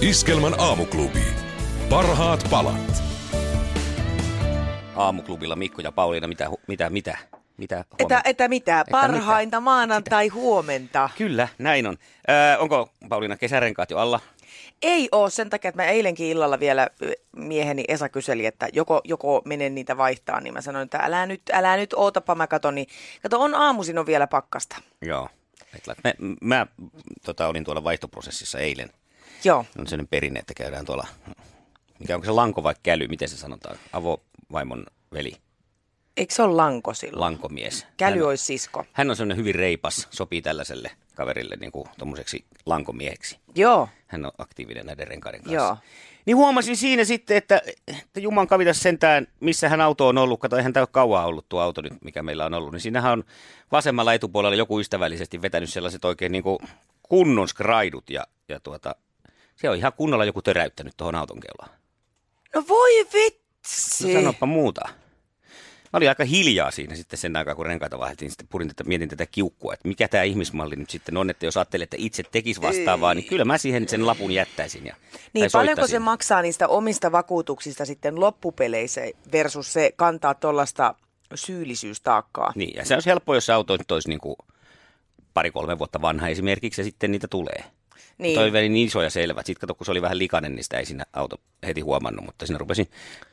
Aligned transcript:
Iskelmän 0.00 0.60
aamuklubi. 0.60 1.24
Parhaat 1.90 2.46
palat. 2.50 3.02
Aamuklubilla 4.96 5.56
Mikko 5.56 5.82
ja 5.82 5.92
Pauliina, 5.92 6.28
mitä, 6.28 6.46
hu- 6.48 6.60
mitä, 6.66 6.90
mitä, 6.90 7.18
mitä 7.56 7.76
Että, 7.80 7.96
huomenta? 8.00 8.20
että 8.24 8.48
mitä? 8.48 8.80
Että 8.80 8.90
Parhainta 8.90 9.60
maanantai 9.60 10.28
huomenta. 10.28 11.10
Kyllä, 11.18 11.48
näin 11.58 11.86
on. 11.86 11.96
Öö, 12.30 12.58
onko 12.58 12.90
Pauliina 13.08 13.36
kesärenkaat 13.36 13.90
jo 13.90 13.98
alla? 13.98 14.20
Ei 14.82 15.08
ole 15.12 15.30
sen 15.30 15.50
takia, 15.50 15.68
että 15.68 15.82
mä 15.82 15.88
eilenkin 15.88 16.26
illalla 16.26 16.60
vielä 16.60 16.88
mieheni 17.36 17.84
Esa 17.88 18.08
kyseli, 18.08 18.46
että 18.46 18.68
joko, 18.72 19.00
joko 19.04 19.42
menen 19.44 19.74
niitä 19.74 19.96
vaihtaa, 19.96 20.40
niin 20.40 20.54
mä 20.54 20.60
sanoin, 20.60 20.84
että 20.84 20.98
älä 20.98 21.26
nyt, 21.26 21.42
älä 21.52 21.76
nyt 21.76 21.94
ootapa, 21.94 22.34
mä 22.34 22.46
katon, 22.46 22.74
niin 22.74 22.86
kato 23.22 23.40
on 23.40 23.54
aamuisin 23.54 23.98
on 23.98 24.06
vielä 24.06 24.26
pakkasta. 24.26 24.76
Joo. 25.02 25.28
Mä, 26.04 26.14
mä 26.40 26.66
tota, 27.24 27.46
olin 27.48 27.64
tuolla 27.64 27.84
vaihtoprosessissa 27.84 28.58
eilen. 28.58 28.90
Joo, 29.44 29.58
On 29.78 29.86
sellainen 29.86 30.08
perinne, 30.08 30.40
että 30.40 30.54
käydään 30.54 30.84
tuolla, 30.86 31.06
mikä 31.98 32.14
onko 32.14 32.24
se 32.24 32.30
lanko 32.30 32.62
vai 32.62 32.74
käly, 32.82 33.08
miten 33.08 33.28
se 33.28 33.36
sanotaan? 33.36 33.76
Avovaimon 33.92 34.86
veli, 35.12 35.32
eikö 36.16 36.34
se 36.34 36.42
ole 36.42 36.54
lanko 36.54 36.94
silloin? 36.94 37.20
lankomies. 37.20 37.82
hän, 37.82 37.92
Käly 37.96 38.22
olisi 38.22 38.44
sisko. 38.44 38.84
hän 38.92 39.10
on 39.10 39.16
sellainen 39.16 39.36
hyvin 39.36 39.54
reipas, 39.54 40.08
sopii 40.10 40.42
tällaiselle 40.42 40.90
kaverille 41.14 41.56
niin 41.60 41.72
kuin 41.72 41.88
lankomieheksi. 42.66 43.38
Joo, 43.54 43.88
Hän 44.06 44.24
on 44.26 44.32
aktiivinen 44.38 44.86
näiden 44.86 45.08
renkaiden 45.08 45.40
kanssa. 45.42 45.54
Joo. 45.54 45.76
Niin 46.26 46.36
huomasin 46.36 46.76
siinä 46.76 47.04
sitten, 47.04 47.36
että, 47.36 47.62
että 47.88 48.20
Juman 48.20 48.46
kavitas 48.46 48.80
sentään, 48.80 49.26
missä 49.40 49.68
hän 49.68 49.80
auto 49.80 50.08
on 50.08 50.18
ollut. 50.18 50.40
Kato, 50.40 50.56
eihän 50.56 50.72
tämä 50.72 50.82
ole 50.82 50.88
kauan 50.92 51.24
ollut 51.26 51.48
tuo 51.48 51.60
auto 51.60 51.82
nyt, 51.82 51.92
mikä 52.04 52.22
meillä 52.22 52.46
on 52.46 52.54
ollut. 52.54 52.72
Niin 52.72 52.80
siinähän 52.80 53.12
on 53.12 53.24
vasemmalla 53.72 54.14
etupuolella 54.14 54.56
joku 54.56 54.80
ystävällisesti 54.80 55.42
vetänyt 55.42 55.70
sellaiset 55.70 56.04
oikein 56.04 56.32
niin 56.32 56.42
kuin 56.42 56.58
kunnon 57.02 57.48
skraidut. 57.48 58.10
Ja, 58.10 58.26
ja 58.48 58.60
tuota, 58.60 58.94
se 59.56 59.70
on 59.70 59.76
ihan 59.76 59.92
kunnolla 59.96 60.24
joku 60.24 60.42
töräyttänyt 60.42 60.94
tuohon 60.96 61.14
auton 61.14 61.40
keulaan. 61.40 61.78
no 62.54 62.64
voi 62.68 63.04
No 63.04 63.10
vitsi. 63.14 64.12
sanoppa 64.12 64.46
muuta. 64.46 64.80
Mä 65.92 65.96
olin 65.98 66.08
aika 66.08 66.24
hiljaa 66.24 66.70
siinä 66.70 66.94
sitten 66.96 67.18
sen 67.18 67.36
aikaa, 67.36 67.54
kun 67.54 67.66
renkaita 67.66 67.98
vaihdeltiin. 67.98 68.30
Sitten 68.30 68.48
purin 68.48 68.68
tätä, 68.68 68.84
mietin 68.84 69.08
tätä 69.08 69.26
kiukkua, 69.26 69.74
että 69.74 69.88
mikä 69.88 70.08
tämä 70.08 70.22
ihmismalli 70.22 70.76
nyt 70.76 70.90
sitten 70.90 71.16
on, 71.16 71.30
että 71.30 71.46
jos 71.46 71.56
ajattelee, 71.56 71.84
että 71.84 71.96
itse 72.00 72.22
tekisi 72.22 72.62
vastaavaa, 72.62 73.14
niin 73.14 73.24
kyllä 73.24 73.44
mä 73.44 73.58
siihen 73.58 73.88
sen 73.88 74.06
lapun 74.06 74.32
jättäisin. 74.32 74.86
Ja, 74.86 74.96
Niin 75.32 75.50
paljonko 75.52 75.86
se 75.86 75.98
maksaa 75.98 76.42
niistä 76.42 76.68
omista 76.68 77.12
vakuutuksista 77.12 77.84
sitten 77.84 78.20
loppupeleissä 78.20 79.00
versus 79.32 79.72
se 79.72 79.92
kantaa 79.96 80.34
tuollaista 80.34 80.94
syyllisyystaakkaa? 81.34 82.52
Niin, 82.54 82.76
ja 82.76 82.84
se 82.84 82.94
olisi 82.94 83.08
helppo, 83.10 83.34
jos 83.34 83.46
se 83.46 83.52
auto 83.52 83.76
nyt 83.76 83.90
olisi 83.90 84.08
niin 84.08 84.20
kuin 84.20 84.36
pari-kolme 85.34 85.78
vuotta 85.78 86.00
vanha 86.02 86.28
esimerkiksi, 86.28 86.80
ja 86.80 86.84
sitten 86.84 87.12
niitä 87.12 87.28
tulee. 87.28 87.64
Niin. 88.18 88.34
Toi 88.34 88.48
oli 88.48 88.68
niin 88.68 88.86
iso 88.86 89.02
ja 89.02 89.10
selvä. 89.10 89.42
Sitten 89.44 89.60
kato, 89.60 89.74
kun 89.74 89.84
se 89.84 89.90
oli 89.90 90.02
vähän 90.02 90.18
likainen, 90.18 90.54
niin 90.54 90.64
sitä 90.64 90.78
ei 90.78 90.86
siinä 90.86 91.04
auto 91.12 91.40
heti 91.66 91.80
huomannut, 91.80 92.24
mutta 92.24 92.46
siinä 92.46 92.58
rupesin 92.58 92.90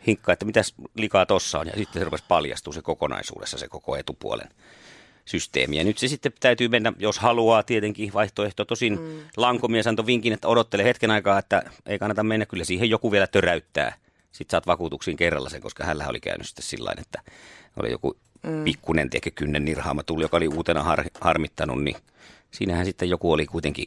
hinkkaa, 0.08 0.33
että 0.33 0.45
mitäs 0.45 0.73
likaa 0.95 1.25
tossa 1.25 1.59
on, 1.59 1.67
ja 1.67 1.73
sitten 1.78 2.00
se 2.00 2.03
rupesi 2.03 2.23
paljastua 2.28 2.73
se 2.73 2.81
kokonaisuudessa, 2.81 3.58
se 3.58 3.67
koko 3.67 3.98
etupuolen 3.98 4.49
systeemi. 5.26 5.77
Ja 5.77 5.83
nyt 5.83 5.98
se 5.98 6.08
sitten 6.08 6.32
täytyy 6.39 6.67
mennä, 6.67 6.93
jos 6.99 7.20
haluaa 7.20 7.64
tietenkin 7.64 8.14
vaihtoehto. 8.14 8.65
Tosin 8.65 8.99
mm. 8.99 9.20
lankomies 9.37 9.87
antoi 9.87 10.05
vinkin, 10.05 10.33
että 10.33 10.48
odottele 10.48 10.83
hetken 10.83 11.11
aikaa, 11.11 11.39
että 11.39 11.64
ei 11.86 11.99
kannata 11.99 12.23
mennä, 12.23 12.45
kyllä 12.45 12.64
siihen 12.64 12.89
joku 12.89 13.11
vielä 13.11 13.27
töräyttää. 13.27 13.95
Sitten 14.32 14.52
saat 14.52 14.67
vakuutuksiin 14.67 15.17
kerralla 15.17 15.49
sen, 15.49 15.61
koska 15.61 15.83
hänellä 15.83 16.08
oli 16.08 16.20
käynyt 16.20 16.48
sitten 16.48 16.66
sillä 16.66 16.93
että 16.98 17.21
oli 17.80 17.92
joku 17.92 18.17
mm. 18.43 18.64
pikkunen 18.64 19.10
tiekö 19.10 19.32
kynnen 19.36 19.66
nirhaama 19.66 20.04
tuli, 20.04 20.23
joka 20.23 20.37
oli 20.37 20.48
uutena 20.48 20.83
har, 20.83 21.04
harmittanut, 21.21 21.83
niin 21.83 21.95
siinähän 22.52 22.86
sitten 22.86 23.10
joku 23.10 23.32
oli 23.32 23.45
kuitenkin 23.45 23.86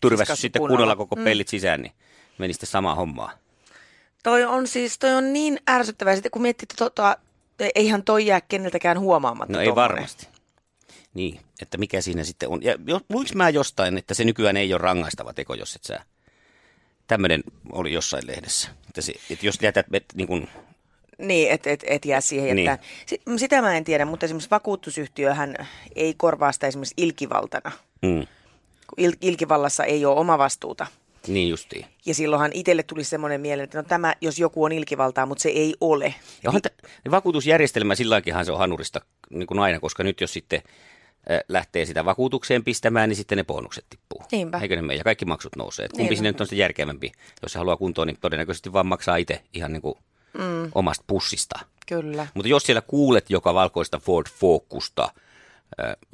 tyrvässyt 0.00 0.22
Kiskassu 0.22 0.40
sitten 0.40 0.60
kunnolla 0.68 0.96
koko 0.96 1.16
pellit 1.16 1.48
sisään, 1.48 1.82
niin 1.82 1.92
meni 2.38 2.52
sitten 2.52 2.66
samaa 2.70 2.94
hommaa. 2.94 3.32
Toi 4.22 4.44
on 4.44 4.66
siis, 4.66 4.98
toi 4.98 5.14
on 5.14 5.32
niin 5.32 5.58
ärsyttävää. 5.70 6.14
Sitten 6.14 6.30
kun 6.30 6.42
miettii, 6.42 6.64
että 6.64 6.84
tota, 6.84 7.16
eihän 7.74 8.02
toi 8.02 8.26
jää 8.26 8.40
keneltäkään 8.40 9.00
huomaamatta. 9.00 9.52
No 9.52 9.60
ei 9.60 9.74
varmasti. 9.74 10.28
Niin, 11.14 11.40
että 11.62 11.78
mikä 11.78 12.00
siinä 12.00 12.24
sitten 12.24 12.48
on. 12.48 12.62
Ja 12.62 12.74
luinko 13.10 13.30
mä 13.34 13.48
jostain, 13.50 13.98
että 13.98 14.14
se 14.14 14.24
nykyään 14.24 14.56
ei 14.56 14.72
ole 14.74 14.78
rangaistava 14.78 15.32
teko, 15.32 15.54
jos 15.54 15.74
et 15.76 15.84
sä... 15.84 16.00
Tämmöinen 17.06 17.42
oli 17.72 17.92
jossain 17.92 18.26
lehdessä. 18.26 18.68
Että, 18.88 19.00
se, 19.00 19.14
että 19.30 19.46
jos 19.46 19.58
jätät 19.62 19.86
et, 19.92 20.04
niin 20.14 20.26
kuin, 20.26 20.48
Niin, 21.18 21.50
et, 21.50 21.66
et, 21.66 21.84
et 21.86 22.04
jää 22.04 22.20
siihen 22.20 22.56
Niin. 22.56 22.66
jättää. 22.66 22.86
Sit, 23.06 23.22
sitä 23.36 23.62
mä 23.62 23.76
en 23.76 23.84
tiedä, 23.84 24.04
mutta 24.04 24.26
esimerkiksi 24.26 24.50
vakuutusyhtiöhän 24.50 25.54
ei 25.96 26.14
korvaa 26.16 26.52
sitä 26.52 26.66
esimerkiksi 26.66 26.94
ilkivaltana. 26.96 27.72
mm, 28.02 28.26
Kun 28.90 29.04
il, 29.04 29.12
ilkivallassa 29.20 29.84
ei 29.84 30.04
ole 30.04 30.20
oma 30.20 30.38
vastuuta. 30.38 30.86
niin 31.26 31.48
justiin. 31.48 31.86
Ja 32.06 32.14
silloinhan 32.14 32.50
itselle 32.54 32.82
tuli 32.82 33.04
semmoinen 33.04 33.40
mieleen, 33.40 33.64
että 33.64 33.78
no 33.78 33.82
tämä, 33.88 34.14
jos 34.20 34.38
joku 34.38 34.64
on 34.64 34.72
ilkivaltaa, 34.72 35.26
mutta 35.26 35.42
se 35.42 35.48
ei 35.48 35.74
ole. 35.80 36.14
Ja 36.42 36.50
onhan 36.50 36.62
t- 36.62 37.10
vakuutusjärjestelmä 37.10 37.94
silläkin 37.94 38.34
se 38.44 38.52
on 38.52 38.58
hanurista 38.58 39.00
niin 39.30 39.46
kuin 39.46 39.58
aina, 39.60 39.80
koska 39.80 40.04
nyt 40.04 40.20
jos 40.20 40.32
sitten 40.32 40.62
äh, 41.30 41.40
lähtee 41.48 41.84
sitä 41.84 42.04
vakuutukseen 42.04 42.64
pistämään, 42.64 43.08
niin 43.08 43.16
sitten 43.16 43.38
ne 43.38 43.44
bonukset 43.44 43.86
tippuu. 43.90 44.22
Niinpä. 44.32 44.58
Eikö 44.58 44.76
ne 44.76 44.82
mene? 44.82 44.98
Ja 44.98 45.04
kaikki 45.04 45.24
maksut 45.24 45.56
nousee. 45.56 45.84
Et 45.84 45.92
kumpi 45.92 46.08
Niin. 46.08 46.16
sinne 46.16 46.28
nyt 46.32 46.40
on 46.40 46.46
sitten 46.46 46.58
järkevämpi? 46.58 47.12
Jos 47.42 47.52
se 47.52 47.58
haluaa 47.58 47.76
kuntoon, 47.76 48.06
niin 48.06 48.18
todennäköisesti 48.20 48.72
vaan 48.72 48.86
maksaa 48.86 49.16
itse 49.16 49.42
ihan 49.54 49.72
niin 49.72 49.82
kuin 49.82 49.94
mm. 50.38 50.70
omasta 50.74 51.04
pussista. 51.06 51.58
Kyllä. 51.86 52.26
Mutta 52.34 52.48
jos 52.48 52.62
siellä 52.62 52.80
kuulet 52.82 53.30
joka 53.30 53.54
valkoista 53.54 53.98
Ford 53.98 54.26
Focusta 54.30 55.08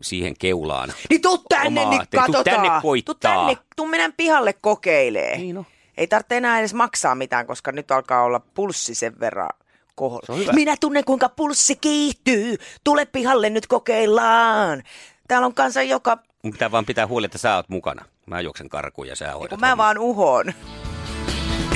siihen 0.03 0.34
keulaan. 0.39 0.93
Niin 1.11 1.22
tuu 1.22 1.39
tänne, 1.39 1.81
omaa 1.81 1.91
niin 1.91 2.00
aatteella, 2.00 2.27
tuu 2.27 2.34
katsotaan. 2.34 2.62
tänne 2.62 2.81
koittaa. 2.83 3.15
Tuu 3.15 3.47
tänne, 3.47 3.56
tuu 3.77 3.87
mennään 3.87 4.12
pihalle 4.17 4.53
kokeilee. 4.53 5.37
Niin 5.39 5.59
on. 5.59 5.67
Ei 5.97 6.06
tarvitse 6.06 6.37
enää 6.37 6.59
edes 6.59 6.75
maksaa 6.75 7.15
mitään, 7.15 7.47
koska 7.47 7.72
nyt 7.72 7.91
alkaa 7.91 8.22
olla 8.22 8.41
pulssi 8.55 8.95
sen 8.95 9.21
verran 9.21 9.49
koholla. 9.95 10.53
Minä 10.53 10.77
tunnen, 10.81 11.05
kuinka 11.05 11.28
pulssi 11.28 11.77
kiihtyy. 11.77 12.56
Tule 12.84 13.06
pihalle, 13.06 13.50
nyt 13.50 13.66
kokeillaan. 13.66 14.83
Täällä 15.28 15.47
on 15.47 15.55
kanssa 15.55 15.83
joka... 15.83 16.19
Mun 16.43 16.53
pitää 16.53 16.71
vaan 16.71 16.84
pitää 16.84 17.06
huoli, 17.06 17.27
että 17.27 17.39
sä 17.39 17.56
oot 17.56 17.69
mukana. 17.69 18.05
Mä 18.27 18.41
juoksen 18.41 18.69
karkuun 18.69 19.09
ja 19.09 19.16
sä 19.16 19.33
hoidat 19.33 19.61
mä 19.61 19.66
homman. 19.69 19.84
vaan 19.84 19.99
uhon. 19.99 20.53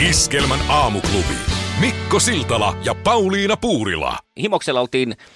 Iskelmän 0.09 0.61
aamuklubi. 0.69 1.35
Mikko 1.81 2.21
Siltala 2.21 2.77
ja 2.85 2.95
Pauliina 2.95 3.57
Puurila. 3.57 4.19
Himoksella 4.41 4.81
oltiin 4.81 5.11
äh, 5.13 5.27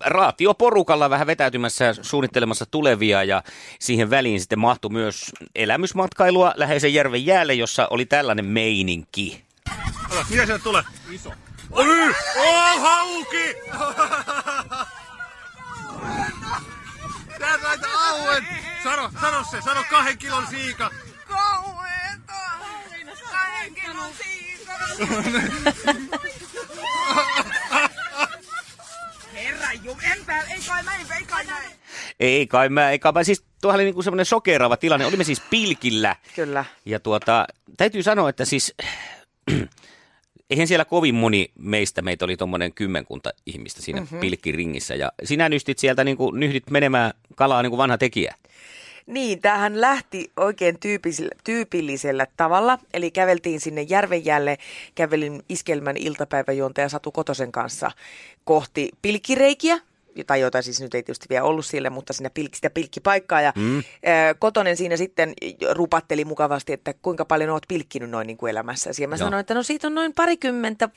raatioporukalla 0.00 1.10
vähän 1.10 1.26
vetäytymässä 1.26 1.84
ja 1.84 1.94
suunnittelemassa 1.94 2.66
tulevia 2.66 3.24
ja 3.24 3.42
siihen 3.78 4.10
väliin 4.10 4.40
sitten 4.40 4.58
mahtui 4.58 4.90
myös 4.90 5.32
elämysmatkailua 5.54 6.52
läheisen 6.56 6.94
järven 6.94 7.26
jäälle, 7.26 7.54
jossa 7.54 7.88
oli 7.90 8.06
tällainen 8.06 8.44
meininki. 8.44 9.44
Mikä 10.30 10.46
sieltä 10.46 10.64
tulee? 10.64 10.82
Iso. 11.10 11.32
Oi! 11.70 12.14
Oh, 12.36 12.80
hauki! 12.80 13.54
Tää 17.38 17.56
näitä 17.62 17.88
auen! 18.08 18.46
Sano, 18.84 19.10
sano 19.20 19.44
se, 19.50 19.62
sano 19.62 19.84
kahden 19.90 20.18
kilon 20.18 20.46
siika. 20.46 20.90
Kauheeta! 21.28 22.32
Kahden 23.30 23.74
kilon 23.74 24.10
siika! 24.18 24.72
ei 30.90 30.96
kai 30.96 30.96
näin, 30.96 31.12
ei 31.12 31.24
kai 31.24 31.44
näin. 31.44 31.72
Ei 32.20 32.46
kai 32.46 32.68
mä, 32.68 32.90
ei 32.90 32.98
kai 32.98 33.12
mä, 33.12 33.24
siis 33.24 33.44
tuohan 33.60 33.76
oli 33.76 33.84
niinku 33.84 34.02
semmoinen 34.02 34.26
sokeraava 34.26 34.76
tilanne. 34.76 35.06
Olimme 35.06 35.24
siis 35.24 35.42
pilkillä 35.50 36.16
Kyllä. 36.34 36.64
ja 36.84 37.00
tuota, 37.00 37.46
täytyy 37.76 38.02
sanoa, 38.02 38.28
että 38.28 38.44
siis 38.44 38.74
eihän 40.50 40.66
siellä 40.66 40.84
kovin 40.84 41.14
moni 41.14 41.50
meistä, 41.58 42.02
meitä 42.02 42.24
oli 42.24 42.36
tuommoinen 42.36 42.72
kymmenkunta 42.72 43.30
ihmistä 43.46 43.82
siinä 43.82 44.00
mm-hmm. 44.00 44.20
pilkkiringissä 44.20 44.94
ja 44.94 45.12
sinä 45.24 45.48
nystit 45.48 45.78
sieltä 45.78 46.04
niinku, 46.04 46.30
nyhdit 46.30 46.70
menemään 46.70 47.12
kalaa 47.34 47.62
niin 47.62 47.70
kuin 47.70 47.78
vanha 47.78 47.98
tekijä. 47.98 48.34
Niin, 49.06 49.40
tämähän 49.40 49.80
lähti 49.80 50.32
oikein 50.36 50.80
tyypillisellä, 50.80 51.30
tyypillisellä 51.44 52.26
tavalla. 52.36 52.78
Eli 52.94 53.10
käveltiin 53.10 53.60
sinne 53.60 53.82
Järvenjälle, 53.82 54.58
kävelin 54.94 55.42
Iskelmän 55.48 55.96
iltapäiväjuontaja 55.96 56.88
Satu 56.88 57.12
Kotosen 57.12 57.52
kanssa 57.52 57.90
kohti 58.44 58.90
pilkkireikiä. 59.02 59.78
Tai 60.26 60.40
jota 60.40 60.62
siis 60.62 60.80
nyt 60.80 60.94
ei 60.94 61.02
tietysti 61.02 61.26
vielä 61.30 61.44
ollut 61.44 61.66
sille, 61.66 61.90
mutta 61.90 62.12
siinä 62.12 62.30
pilk, 62.30 62.54
sitä 62.54 62.70
pilkkipaikkaa. 62.70 63.40
Ja 63.40 63.52
mm. 63.56 63.82
Kotonen 64.38 64.76
siinä 64.76 64.96
sitten 64.96 65.34
rupatteli 65.70 66.24
mukavasti, 66.24 66.72
että 66.72 66.94
kuinka 67.02 67.24
paljon 67.24 67.50
oot 67.50 67.62
pilkkinyt 67.68 68.10
noin 68.10 68.26
niin 68.26 68.36
kuin 68.36 68.50
elämässäsi. 68.50 69.02
Ja 69.02 69.08
mä 69.08 69.14
Joo. 69.14 69.18
sanoin, 69.18 69.40
että 69.40 69.54
no 69.54 69.62
siitä 69.62 69.86
on 69.86 69.94
noin 69.94 70.12
parikymmentä, 70.14 70.88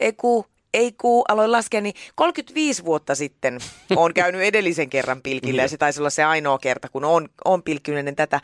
ei 0.00 0.12
ku, 0.12 0.46
ei 0.74 0.92
ku, 0.92 1.24
aloin 1.28 1.52
laskea, 1.52 1.80
niin 1.80 1.94
35 2.14 2.84
vuotta 2.84 3.14
sitten 3.14 3.58
olen 3.96 4.14
käynyt 4.14 4.42
edellisen 4.42 4.90
kerran 4.90 5.22
pilkillä 5.22 5.62
ja 5.62 5.68
se 5.68 5.76
taisi 5.76 6.00
olla 6.00 6.10
se 6.10 6.24
ainoa 6.24 6.58
kerta, 6.58 6.88
kun 6.88 7.04
on, 7.04 7.28
on 7.44 7.62
pilkkinyt 7.62 7.98
ennen 7.98 8.16
tätä. 8.16 8.40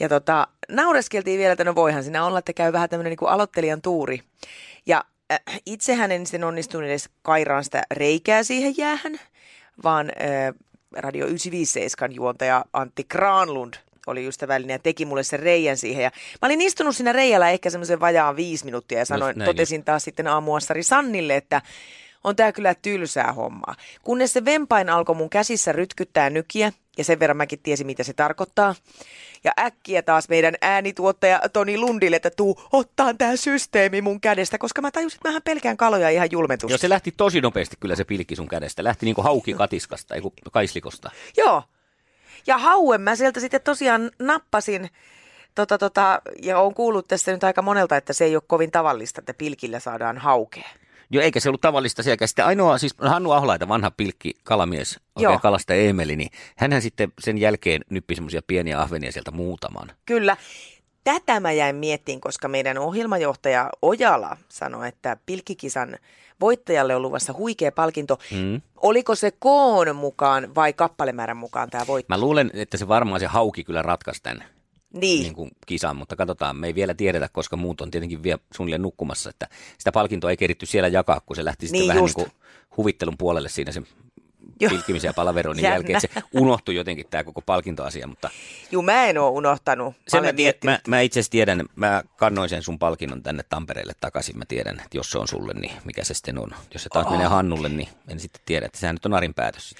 Ja 0.00 0.08
tota, 0.08 0.48
naureskeltiin 0.68 1.38
vielä, 1.38 1.52
että 1.52 1.64
no 1.64 1.74
voihan 1.74 2.02
siinä 2.02 2.26
olla, 2.26 2.38
että 2.38 2.52
käy 2.52 2.72
vähän 2.72 2.88
tämmöinen 2.88 3.10
niin 3.10 3.18
kuin 3.18 3.28
aloittelijan 3.28 3.82
tuuri. 3.82 4.20
Ja 4.86 5.04
äh, 5.32 5.60
itsehän 5.66 6.12
en 6.12 6.26
sitten 6.26 6.44
onnistunut 6.44 6.88
edes 6.88 7.10
kairaan 7.22 7.64
sitä 7.64 7.82
reikää 7.90 8.42
siihen 8.42 8.74
jäähän, 8.76 9.20
vaan 9.84 10.10
äh, 10.10 10.54
Radio 10.92 11.26
957 11.26 12.14
juontaja 12.14 12.64
Antti 12.72 13.04
Kraanlund 13.04 13.74
oli 14.06 14.26
ystävällinen 14.26 14.74
ja 14.74 14.78
teki 14.78 15.04
mulle 15.04 15.22
sen 15.22 15.40
reijän 15.40 15.76
siihen. 15.76 16.02
Ja 16.02 16.10
mä 16.42 16.46
olin 16.46 16.60
istunut 16.60 16.96
siinä 16.96 17.12
reijällä 17.12 17.50
ehkä 17.50 17.70
semmoisen 17.70 18.00
vajaan 18.00 18.36
viisi 18.36 18.64
minuuttia 18.64 18.98
ja 18.98 19.04
sanoin, 19.04 19.38
näin 19.38 19.46
totesin 19.46 19.84
taas 19.84 20.04
sitten 20.04 20.26
aamuassari 20.26 20.82
Sannille, 20.82 21.36
että 21.36 21.62
on 22.24 22.36
tää 22.36 22.52
kyllä 22.52 22.74
tylsää 22.74 23.32
hommaa. 23.32 23.74
Kunnes 24.02 24.32
se 24.32 24.44
vempain 24.44 24.90
alkoi 24.90 25.14
mun 25.14 25.30
käsissä 25.30 25.72
rytkyttää 25.72 26.30
nykiä, 26.30 26.72
ja 26.98 27.04
sen 27.04 27.18
verran 27.18 27.36
mäkin 27.36 27.58
tiesin, 27.62 27.86
mitä 27.86 28.02
se 28.02 28.12
tarkoittaa. 28.12 28.74
Ja 29.44 29.52
äkkiä 29.58 30.02
taas 30.02 30.28
meidän 30.28 30.54
äänituottaja 30.60 31.40
Toni 31.52 31.78
Lundille, 31.78 32.16
että 32.16 32.30
tuu 32.30 32.60
ottaa 32.72 33.14
tämä 33.14 33.36
systeemi 33.36 34.00
mun 34.00 34.20
kädestä, 34.20 34.58
koska 34.58 34.82
mä 34.82 34.90
tajusin, 34.90 35.16
että 35.16 35.28
mähän 35.28 35.42
pelkään 35.42 35.76
kaloja 35.76 36.10
ihan 36.10 36.28
julmetusti. 36.30 36.72
Joo, 36.72 36.78
se 36.78 36.88
lähti 36.88 37.14
tosi 37.16 37.40
nopeasti 37.40 37.76
kyllä 37.80 37.96
se 37.96 38.04
pilkki 38.04 38.36
sun 38.36 38.48
kädestä. 38.48 38.84
Lähti 38.84 39.06
niin 39.06 39.14
kuin 39.14 39.24
hauki 39.24 39.54
katiskasta, 39.54 40.14
ei 40.14 40.20
kaislikosta. 40.52 41.10
Joo. 41.36 41.62
Ja 42.46 42.58
hauen 42.58 43.00
mä 43.00 43.16
sieltä 43.16 43.40
sitten 43.40 43.60
tosiaan 43.60 44.10
nappasin, 44.18 44.90
tota, 45.54 45.78
tota, 45.78 46.22
ja 46.42 46.60
on 46.60 46.74
kuullut 46.74 47.08
tästä 47.08 47.32
nyt 47.32 47.44
aika 47.44 47.62
monelta, 47.62 47.96
että 47.96 48.12
se 48.12 48.24
ei 48.24 48.36
ole 48.36 48.42
kovin 48.46 48.70
tavallista, 48.70 49.20
että 49.20 49.34
pilkillä 49.34 49.80
saadaan 49.80 50.18
haukea. 50.18 50.68
Joo, 51.10 51.22
eikä 51.22 51.40
se 51.40 51.48
ollut 51.48 51.60
tavallista 51.60 52.02
sielläkään. 52.02 52.28
Sitten 52.28 52.44
ainoa, 52.44 52.78
siis 52.78 52.94
Hannu 52.98 53.30
Aholaita, 53.30 53.68
vanha 53.68 53.90
pilkki 53.90 54.34
kalamies, 54.44 55.00
oikein 55.16 55.40
kalasta 55.40 55.74
Eemeli, 55.74 56.16
niin 56.16 56.30
hänhän 56.56 56.82
sitten 56.82 57.12
sen 57.20 57.38
jälkeen 57.38 57.80
nyppi 57.90 58.14
semmoisia 58.14 58.42
pieniä 58.46 58.80
ahvenia 58.80 59.12
sieltä 59.12 59.30
muutaman. 59.30 59.92
Kyllä. 60.06 60.36
Tätä 61.04 61.40
mä 61.40 61.52
jäin 61.52 61.76
miettiin, 61.76 62.20
koska 62.20 62.48
meidän 62.48 62.78
ohjelmajohtaja 62.78 63.70
Ojala 63.82 64.36
sanoi, 64.48 64.88
että 64.88 65.16
pilkkikisan 65.26 65.98
voittajalle 66.40 66.96
on 66.96 67.02
luvassa 67.02 67.32
huikea 67.32 67.72
palkinto. 67.72 68.18
Mm. 68.32 68.60
Oliko 68.76 69.14
se 69.14 69.30
koon 69.38 69.96
mukaan 69.96 70.54
vai 70.54 70.72
kappalemäärän 70.72 71.36
mukaan 71.36 71.70
tämä 71.70 71.86
voitto? 71.86 72.14
Mä 72.14 72.20
luulen, 72.20 72.50
että 72.54 72.76
se 72.76 72.88
varmaan 72.88 73.20
se 73.20 73.26
hauki 73.26 73.64
kyllä 73.64 73.82
ratkaisi 73.82 74.22
tämän 74.22 74.44
Niin. 74.94 75.22
niin 75.22 75.34
kuin 75.34 75.50
kisan, 75.66 75.96
mutta 75.96 76.16
katsotaan, 76.16 76.56
me 76.56 76.66
ei 76.66 76.74
vielä 76.74 76.94
tiedetä, 76.94 77.28
koska 77.32 77.56
muut 77.56 77.80
on 77.80 77.90
tietenkin 77.90 78.22
vielä 78.22 78.38
suunnilleen 78.54 78.82
nukkumassa, 78.82 79.30
että 79.30 79.48
sitä 79.78 79.92
palkintoa 79.92 80.30
ei 80.30 80.36
keritty 80.36 80.66
siellä 80.66 80.88
jakaa, 80.88 81.20
kun 81.20 81.36
se 81.36 81.44
lähti 81.44 81.66
sitten 81.66 81.78
Niin 81.80 81.88
vähän 81.88 82.02
just. 82.02 82.16
niin 82.16 82.30
kuin 82.30 82.40
huvittelun 82.76 83.18
puolelle 83.18 83.48
siinä 83.48 83.72
Joo. 83.74 83.84
Pilkkimisen 84.58 85.08
ja 85.08 85.14
palaveroinnin 85.14 85.62
Jännä. 85.62 85.76
jälkeen, 85.76 85.96
että 85.96 86.20
se 86.20 86.22
unohtui 86.32 86.74
jotenkin 86.74 87.06
tämä 87.10 87.24
koko 87.24 87.42
palkintoasia, 87.42 88.06
mutta 88.06 88.30
Juu, 88.70 88.82
mä 88.82 89.06
en 89.06 89.18
ole 89.18 89.30
unohtanut. 89.30 89.94
Mä 89.94 90.02
sen 90.08 90.20
mä, 90.20 90.24
olen 90.24 90.36
tie, 90.36 90.44
miettinyt. 90.44 90.86
mä, 90.86 90.96
mä 90.96 91.00
itse 91.00 91.20
asiassa 91.20 91.30
tiedän, 91.30 91.64
mä 91.76 92.02
kannoin 92.16 92.48
sen 92.48 92.62
sun 92.62 92.78
palkinnon 92.78 93.22
tänne 93.22 93.44
Tampereelle 93.48 93.92
takaisin, 94.00 94.38
mä 94.38 94.44
tiedän, 94.48 94.76
että 94.84 94.96
jos 94.96 95.10
se 95.10 95.18
on 95.18 95.28
sulle, 95.28 95.52
niin 95.54 95.72
mikä 95.84 96.04
se 96.04 96.14
sitten 96.14 96.38
on. 96.38 96.50
Jos 96.74 96.82
se 96.82 96.88
taas 96.88 97.06
oh. 97.06 97.12
menee 97.12 97.26
Hannulle, 97.26 97.68
niin 97.68 97.88
en 98.08 98.20
sitten 98.20 98.42
tiedä, 98.44 98.66
että 98.66 98.78
sehän 98.78 98.94
nyt 98.94 99.06
on 99.06 99.14
Arin 99.14 99.34
päätös 99.34 99.74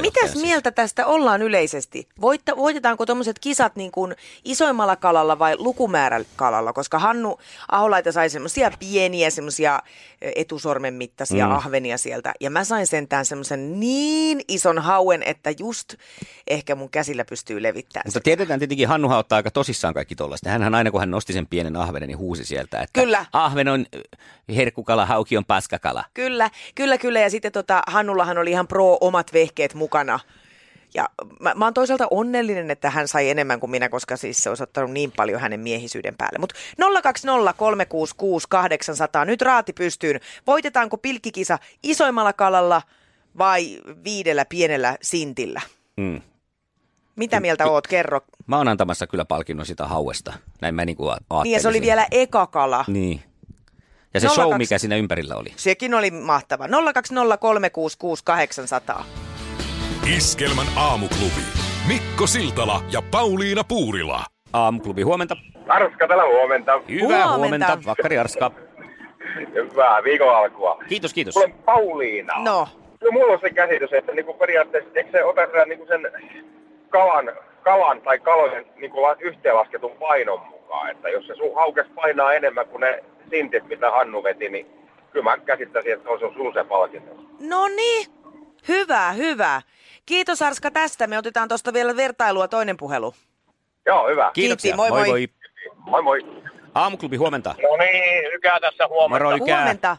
Mitäs 0.00 0.30
siis. 0.32 0.44
mieltä 0.44 0.70
tästä 0.70 1.06
ollaan 1.06 1.42
yleisesti? 1.42 2.08
Voitta, 2.20 2.56
voitetaanko 2.56 3.06
tuommoiset 3.06 3.38
kisat 3.38 3.76
niin 3.76 3.90
kuin 3.90 4.14
isoimmalla 4.44 4.96
kalalla 4.96 5.38
vai 5.38 5.56
lukumäärällä 5.58 6.26
kalalla? 6.36 6.72
Koska 6.72 6.98
Hannu 6.98 7.38
Aholaita 7.68 8.12
sai 8.12 8.30
semmoisia 8.30 8.70
pieniä, 8.78 9.30
semmoisia 9.30 9.82
etusormen 10.36 10.94
mittaisia 10.94 11.46
mm. 11.46 11.52
ahvenia 11.52 11.98
sieltä. 11.98 12.34
Ja 12.40 12.50
mä 12.50 12.64
sain 12.64 12.86
sentään 12.86 13.24
semmoisen 13.24 13.80
niin 13.80 14.13
ison 14.48 14.78
hauen, 14.78 15.22
että 15.22 15.50
just 15.58 15.94
ehkä 16.46 16.74
mun 16.74 16.90
käsillä 16.90 17.24
pystyy 17.24 17.62
levittämään 17.62 18.04
Mutta 18.06 18.20
tiedetään 18.20 18.60
tietenkin, 18.60 18.88
Hannuhan 18.88 19.18
ottaa 19.18 19.36
aika 19.36 19.50
tosissaan 19.50 19.94
kaikki 19.94 20.14
tollaista. 20.14 20.50
Hänhän 20.50 20.74
aina 20.74 20.90
kun 20.90 21.00
hän 21.00 21.10
nosti 21.10 21.32
sen 21.32 21.46
pienen 21.46 21.76
ahvenen, 21.76 22.06
niin 22.06 22.18
huusi 22.18 22.44
sieltä, 22.44 22.80
että 22.82 23.00
Kyllä. 23.00 23.26
ahven 23.32 23.68
on 23.68 23.86
äh, 23.96 24.00
herkkukala, 24.56 25.06
hauki 25.06 25.36
on 25.36 25.44
paskakala. 25.44 26.04
Kyllä, 26.14 26.50
kyllä, 26.74 26.98
kyllä. 26.98 27.20
Ja 27.20 27.30
sitten 27.30 27.52
tota, 27.52 27.82
Hannullahan 27.86 28.38
oli 28.38 28.50
ihan 28.50 28.68
pro 28.68 28.98
omat 29.00 29.32
vehkeet 29.32 29.74
mukana. 29.74 30.20
Ja 30.94 31.08
mä, 31.40 31.54
mä 31.54 31.64
oon 31.64 31.74
toisaalta 31.74 32.06
onnellinen, 32.10 32.70
että 32.70 32.90
hän 32.90 33.08
sai 33.08 33.30
enemmän 33.30 33.60
kuin 33.60 33.70
minä, 33.70 33.88
koska 33.88 34.16
siis 34.16 34.38
se 34.38 34.48
olisi 34.48 34.62
ottanut 34.62 34.90
niin 34.90 35.12
paljon 35.12 35.40
hänen 35.40 35.60
miehisyyden 35.60 36.14
päälle. 36.18 36.38
Mutta 36.38 36.54
020366800, 39.22 39.24
nyt 39.24 39.42
raati 39.42 39.72
pystyyn. 39.72 40.20
Voitetaanko 40.46 40.98
pilkkikisa 40.98 41.58
isoimmalla 41.82 42.32
kalalla 42.32 42.82
vai 43.38 43.78
viidellä 44.04 44.44
pienellä 44.44 44.96
sintillä? 45.02 45.60
Mm. 45.96 46.20
Mitä 47.16 47.40
mieltä 47.40 47.66
oot? 47.66 47.86
Kerro. 47.86 48.20
Mä 48.46 48.56
oon 48.56 48.68
antamassa 48.68 49.06
kyllä 49.06 49.24
palkinnon 49.24 49.66
sitä 49.66 49.86
hauesta. 49.86 50.32
Näin 50.60 50.74
mä 50.74 50.84
niinku 50.84 51.08
a- 51.08 51.10
ajattelin. 51.10 51.42
Niin 51.42 51.52
ja 51.52 51.60
se 51.60 51.68
oli 51.68 51.80
vielä 51.80 52.06
eka 52.10 52.46
kala. 52.46 52.84
Niin. 52.88 53.22
Ja 54.14 54.20
se 54.20 54.26
02. 54.26 54.40
show, 54.40 54.56
mikä 54.58 54.78
siinä 54.78 54.96
ympärillä 54.96 55.36
oli. 55.36 55.52
Sekin 55.56 55.94
oli 55.94 56.10
mahtava. 56.10 56.66
020366800. 56.66 56.70
Iskelmän 60.16 60.66
aamuklubi. 60.76 61.40
Mikko 61.88 62.26
Siltala 62.26 62.82
ja 62.92 63.02
Pauliina 63.10 63.64
Puurila. 63.64 64.24
Aamuklubi, 64.52 65.02
huomenta. 65.02 65.36
Arska 65.68 66.08
täällä 66.08 66.24
huomenta. 66.24 66.72
Hyvää 66.88 67.08
Huomenta. 67.08 67.36
huomenta. 67.36 67.78
Vakkari 67.86 68.18
Arska. 68.18 68.50
Hyvää 69.54 70.04
viikon 70.04 70.36
alkua. 70.36 70.78
Kiitos, 70.88 71.14
kiitos. 71.14 71.36
On 71.36 71.52
Pauliina. 71.52 72.44
No, 72.44 72.68
No, 73.04 73.10
mulla 73.10 73.32
on 73.32 73.40
se 73.40 73.50
käsitys, 73.50 73.92
että 73.92 74.12
niinku 74.12 74.34
periaatteessa, 74.34 74.90
eikö 74.94 75.10
se 75.10 75.24
ota 75.24 75.40
sen, 75.52 75.68
niinku 75.68 75.86
sen 75.86 76.12
kalan, 76.88 77.32
kalan 77.62 78.00
tai 78.00 78.18
kalojen 78.18 78.66
niinku 78.76 79.02
la- 79.02 79.16
yhteenlasketun 79.20 79.96
painon 80.00 80.40
mukaan, 80.40 80.90
että 80.90 81.08
jos 81.08 81.26
se 81.26 81.34
sun 81.34 81.54
haukes 81.54 81.86
painaa 81.94 82.32
enemmän 82.34 82.66
kuin 82.66 82.80
ne 82.80 83.04
sintit, 83.30 83.64
mitä 83.68 83.90
Hannu 83.90 84.22
veti, 84.22 84.48
niin 84.48 84.66
kyllä 85.10 85.24
mä 85.24 85.38
käsittäisin, 85.38 85.92
että 85.92 86.04
se 86.18 86.24
on 86.24 86.34
sun 86.34 86.52
se 86.54 86.64
palkinto. 86.64 87.14
No 87.40 87.68
niin, 87.68 88.06
hyvä, 88.68 89.12
hyvä. 89.12 89.62
Kiitos 90.06 90.42
Arska 90.42 90.70
tästä. 90.70 91.06
Me 91.06 91.18
otetaan 91.18 91.48
tuosta 91.48 91.72
vielä 91.72 91.96
vertailua 91.96 92.48
toinen 92.48 92.76
puhelu. 92.76 93.14
Joo, 93.86 94.08
hyvä. 94.08 94.30
Kiitoksia. 94.34 94.76
moi, 94.76 94.90
moi. 94.90 95.08
moi. 95.08 95.28
Moi 95.76 96.02
moi. 96.02 96.20
Aamuklubi, 96.74 97.16
huomenta. 97.16 97.54
No 97.62 97.76
niin, 97.76 98.32
Ykää 98.34 98.60
tässä 98.60 98.88
huomenta. 98.88 99.24
Moro 99.24 99.36
Ykää. 99.36 99.56
Huomenta. 99.56 99.96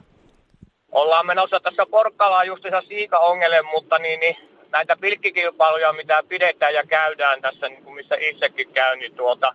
Ollaan 0.95 1.25
menossa 1.25 1.59
tässä 1.59 1.85
Porkkalaan 1.91 2.47
justiinsa 2.47 2.81
siikaongelle, 2.81 3.61
mutta 3.61 3.99
niin, 3.99 4.19
niin, 4.19 4.35
näitä 4.71 4.95
pilkkikilpailuja, 5.01 5.93
mitä 5.93 6.23
pidetään 6.27 6.73
ja 6.73 6.83
käydään 6.87 7.41
tässä, 7.41 7.69
niin 7.69 7.83
kuin 7.83 7.95
missä 7.95 8.15
itsekin 8.19 8.69
käyn, 8.73 8.99
niin 8.99 9.15
tuota, 9.15 9.53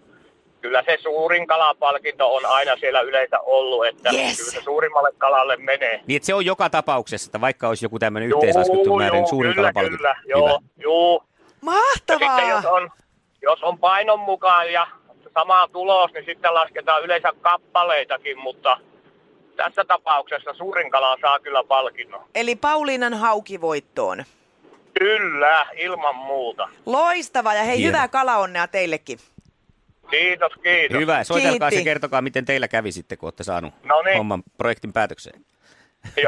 kyllä 0.60 0.82
se 0.86 0.98
suurin 1.02 1.46
kalapalkinto 1.46 2.34
on 2.34 2.46
aina 2.46 2.76
siellä 2.76 3.00
yleensä 3.00 3.40
ollut, 3.40 3.86
että 3.86 4.10
Yes. 4.12 4.36
kyllä 4.38 4.50
se 4.50 4.62
suurimmalle 4.64 5.10
kalalle 5.18 5.56
menee. 5.56 6.00
Niin, 6.06 6.16
että 6.16 6.26
se 6.26 6.34
on 6.34 6.46
joka 6.46 6.70
tapauksessa, 6.70 7.28
että 7.28 7.40
vaikka 7.40 7.68
olisi 7.68 7.84
joku 7.84 7.98
tämmöinen 7.98 8.28
yhteenlaskettu 8.28 8.96
määrä, 8.98 9.16
niin 9.16 9.28
suurin 9.28 9.54
kyllä, 9.54 9.72
kalapalkinto. 9.72 9.96
kyllä, 9.96 10.16
joo, 10.26 10.60
joo. 10.76 11.24
Ja 11.24 11.54
Mahtavaa. 11.60 12.36
sitten 12.36 12.48
jos 12.48 12.64
on, 12.64 12.90
jos 13.42 13.62
on 13.62 13.78
painon 13.78 14.20
mukaan 14.20 14.72
ja 14.72 14.86
sama 15.34 15.68
tulos, 15.72 16.12
niin 16.12 16.24
sitten 16.24 16.54
lasketaan 16.54 17.02
yleensä 17.04 17.32
kappaleitakin, 17.40 18.38
mutta 18.38 18.78
tässä 19.56 19.84
tapauksessa 19.84 20.54
suurin 20.54 20.90
kala 20.90 21.16
saa 21.20 21.40
kyllä 21.40 21.64
palkinnon. 21.64 22.24
Eli 22.34 22.56
Pauliinan 22.56 23.14
hauki 23.14 23.60
voittoon. 23.60 24.24
Kyllä, 24.98 25.66
ilman 25.76 26.14
muuta. 26.16 26.68
Loistava 26.86 27.54
ja 27.54 27.62
hei, 27.62 27.76
Hieno. 27.78 27.88
hyvää 27.88 28.08
kalaonnea 28.08 28.68
teillekin. 28.68 29.18
Kiitos, 30.10 30.52
kiitos. 30.62 31.00
Hyvä, 31.00 31.24
soitelkaa 31.24 31.70
Kiitti. 31.70 31.84
kertokaa, 31.84 32.22
miten 32.22 32.44
teillä 32.44 32.68
kävi 32.68 32.92
sitten, 32.92 33.18
kun 33.18 33.26
olette 33.26 33.44
saanut 33.44 33.74
No 33.84 34.02
niin. 34.02 34.16
homman 34.16 34.42
projektin 34.58 34.92
päätökseen. 34.92 35.44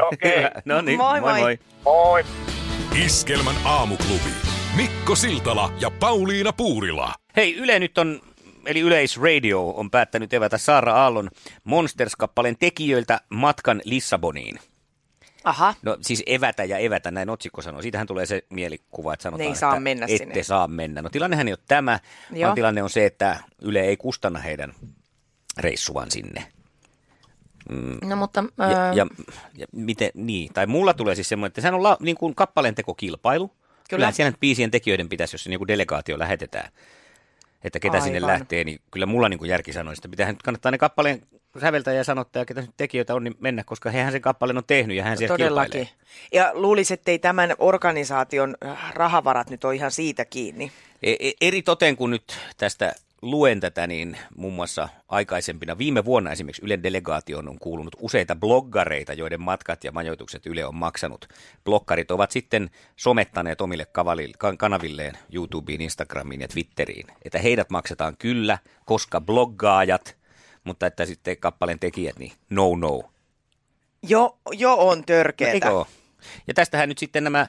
Okei, 0.01 0.45
okay. 0.45 0.61
No 0.65 0.81
niin, 0.81 0.97
Moi, 0.97 1.21
moi 1.21 1.31
moi. 1.31 1.41
moi. 1.41 1.57
moi. 1.83 2.23
Iskelmän 3.05 3.55
aamuklubi. 3.65 4.29
Mikko 4.75 5.15
Siltala 5.15 5.71
ja 5.79 5.91
Pauliina 5.99 6.53
Puurila. 6.53 7.13
Hei, 7.35 7.55
Yle 7.55 7.79
nyt 7.79 7.97
on, 7.97 8.21
eli 8.65 8.79
Yleisradio 8.79 9.69
on 9.69 9.91
päättänyt 9.91 10.33
evätä 10.33 10.57
Saara 10.57 10.93
Aallon 11.03 11.29
Monsters-kappaleen 11.63 12.57
tekijöiltä 12.59 13.21
matkan 13.29 13.81
Lissaboniin. 13.85 14.59
Aha, 15.43 15.73
No 15.81 15.97
siis 16.01 16.23
evätä 16.25 16.63
ja 16.63 16.77
evätä, 16.77 17.11
näin 17.11 17.29
otsikko 17.29 17.61
sanoo. 17.61 17.81
Siitähän 17.81 18.07
tulee 18.07 18.25
se 18.25 18.43
mielikuva, 18.49 19.13
että 19.13 19.23
sanotaan, 19.23 19.45
Ne 19.45 19.49
ei 19.49 19.55
saa 19.55 19.71
että 19.73 19.79
mennä 19.79 20.05
ette 20.09 20.17
sinne. 20.17 20.43
saa 20.43 20.67
mennä. 20.67 21.01
No 21.01 21.09
tilannehan 21.09 21.47
ei 21.47 21.53
ole 21.53 21.59
tämä, 21.67 21.99
Joo. 22.31 22.41
vaan 22.47 22.55
tilanne 22.55 22.83
on 22.83 22.89
se, 22.89 23.05
että 23.05 23.39
Yle 23.61 23.81
ei 23.81 23.97
kustanna 23.97 24.39
heidän 24.39 24.73
reissuaan 25.57 26.11
sinne. 26.11 26.45
No 28.05 28.15
mutta... 28.15 28.43
Ja, 28.57 28.65
ää, 28.65 28.93
ja, 28.93 29.07
ja 29.57 29.67
miten, 29.71 30.09
niin, 30.13 30.53
tai 30.53 30.65
mulla 30.67 30.93
tulee 30.93 31.15
siis 31.15 31.29
semmoinen, 31.29 31.47
että 31.47 31.61
sehän 31.61 31.73
on 31.73 31.83
la, 31.83 31.97
niin 31.99 32.17
kuin 32.17 32.35
kappaleen 32.35 32.75
tekokilpailu. 32.75 33.51
Kyllä. 33.89 34.11
siellä 34.11 34.31
nyt 34.31 34.39
biisien 34.39 34.71
tekijöiden 34.71 35.09
pitäisi, 35.09 35.33
jos 35.33 35.43
se 35.43 35.49
niin 35.49 35.59
kuin 35.59 35.67
delegaatio 35.67 36.19
lähetetään, 36.19 36.71
että 37.63 37.79
ketä 37.79 37.93
Aivan. 37.93 38.03
sinne 38.05 38.21
lähtee, 38.21 38.63
niin 38.63 38.79
kyllä 38.91 39.05
mulla 39.05 39.29
niin 39.29 39.37
kuin 39.39 39.49
järki 39.49 39.73
sanoi, 39.73 39.93
että 39.93 40.09
pitää 40.09 40.31
nyt 40.31 40.43
kannattaa 40.43 40.71
ne 40.71 40.77
kappaleen 40.77 41.21
säveltäjä 41.61 41.97
ja 41.97 42.03
sanottaja, 42.03 42.45
ketä 42.45 42.61
nyt 42.61 42.71
tekijöitä 42.77 43.15
on, 43.15 43.23
niin 43.23 43.35
mennä, 43.39 43.63
koska 43.63 43.91
hehän 43.91 44.11
sen 44.11 44.21
kappaleen 44.21 44.57
on 44.57 44.63
tehnyt 44.67 44.97
ja 44.97 45.03
hän 45.03 45.17
siellä 45.17 45.33
Todellakin. 45.37 45.71
kilpailee. 45.71 45.93
Ja 46.33 46.51
luulisin, 46.53 46.93
että 46.95 47.11
ei 47.11 47.19
tämän 47.19 47.55
organisaation 47.59 48.55
äh, 48.65 48.93
rahavarat 48.93 49.49
nyt 49.49 49.63
ole 49.63 49.75
ihan 49.75 49.91
siitä 49.91 50.25
kiinni. 50.25 50.71
E- 51.03 51.15
e- 51.19 51.33
eri 51.41 51.61
toteen 51.61 51.95
kun 51.95 52.09
nyt 52.11 52.37
tästä 52.57 52.93
luen 53.23 53.59
tätä, 53.59 53.87
niin 53.87 54.17
muun 54.35 54.53
muassa 54.53 54.89
aikaisempina 55.07 55.77
viime 55.77 56.05
vuonna 56.05 56.31
esimerkiksi 56.31 56.65
Ylen 56.65 56.83
delegaatioon 56.83 57.49
on 57.49 57.59
kuulunut 57.59 57.95
useita 57.99 58.35
bloggareita, 58.35 59.13
joiden 59.13 59.41
matkat 59.41 59.83
ja 59.83 59.91
majoitukset 59.91 60.45
Yle 60.45 60.65
on 60.65 60.75
maksanut. 60.75 61.27
Bloggarit 61.63 62.11
ovat 62.11 62.31
sitten 62.31 62.69
somettaneet 62.95 63.61
omille 63.61 63.87
kanavilleen 64.57 65.17
YouTubeen, 65.33 65.81
Instagramiin 65.81 66.41
ja 66.41 66.47
Twitteriin, 66.47 67.07
että 67.25 67.39
heidät 67.39 67.69
maksetaan 67.69 68.17
kyllä, 68.17 68.57
koska 68.85 69.21
bloggaajat, 69.21 70.17
mutta 70.63 70.85
että 70.85 71.05
sitten 71.05 71.37
kappaleen 71.37 71.79
tekijät, 71.79 72.19
niin 72.19 72.31
no 72.49 72.75
no. 72.75 73.01
Jo, 74.09 74.37
jo 74.51 74.73
on 74.73 75.05
törkeetä. 75.05 75.53
Eikö 75.53 75.71
ole? 75.71 75.85
Ja 76.47 76.53
tästähän 76.53 76.89
nyt 76.89 76.97
sitten 76.97 77.23
nämä, 77.23 77.47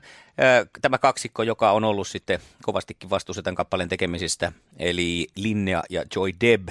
tämä 0.82 0.98
kaksikko, 0.98 1.42
joka 1.42 1.70
on 1.70 1.84
ollut 1.84 2.08
sitten 2.08 2.38
kovastikin 2.62 3.10
vastuussa 3.10 3.42
tämän 3.42 3.54
kappaleen 3.54 3.88
tekemisestä, 3.88 4.52
eli 4.78 5.26
Linnea 5.34 5.82
ja 5.90 6.04
Joy 6.16 6.32
Deb, 6.40 6.68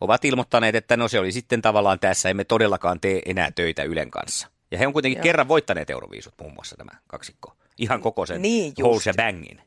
ovat 0.00 0.24
ilmoittaneet, 0.24 0.74
että 0.74 0.96
no 0.96 1.08
se 1.08 1.18
oli 1.18 1.32
sitten 1.32 1.62
tavallaan 1.62 1.98
tässä, 1.98 2.28
emme 2.28 2.44
todellakaan 2.44 3.00
tee 3.00 3.22
enää 3.26 3.50
töitä 3.50 3.82
Ylen 3.82 4.10
kanssa. 4.10 4.48
Ja 4.70 4.78
he 4.78 4.86
on 4.86 4.92
kuitenkin 4.92 5.18
Joo. 5.18 5.22
kerran 5.22 5.48
voittaneet 5.48 5.90
Euroviisut 5.90 6.34
muun 6.40 6.54
muassa 6.54 6.76
tämä 6.76 6.98
kaksikko. 7.06 7.56
Ihan 7.78 8.00
koko 8.00 8.26
sen 8.26 8.42
Niin 8.42 8.72
whole 8.80 9.00
shebangin. 9.00 9.60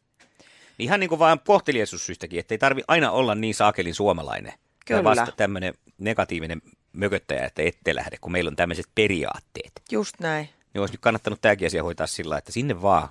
Ihan 0.79 1.00
niin 1.00 1.10
kuin 1.10 1.19
vaan 1.19 1.39
kohteliaisuussyystäkin, 1.39 2.39
että 2.39 2.53
ei 2.53 2.58
tarvi 2.58 2.81
aina 2.88 3.12
olla 3.12 3.36
niin 3.36 3.55
saakelin 3.55 3.96
suomalainen. 3.96 4.53
Kyllä. 4.86 5.03
Vasta 5.03 5.31
tämmöinen 5.38 5.74
negatiivinen 5.98 6.62
mököttäjä, 6.93 7.46
että 7.46 7.62
ette 7.62 7.96
lähde, 7.96 8.17
kun 8.22 8.31
meillä 8.31 8.48
on 8.48 8.55
tämmöiset 8.55 8.86
periaatteet 8.96 9.72
Just 9.91 10.19
näin. 10.19 10.50
Niin 10.74 10.82
olisi 10.82 10.94
nyt 10.94 11.02
kannattanut 11.02 11.42
tämäkin 11.42 11.68
asia 11.68 11.84
hoitaa 11.84 12.08
sillä, 12.08 12.38
että 12.38 12.52
sinne 12.52 12.82
vaan. 12.82 13.10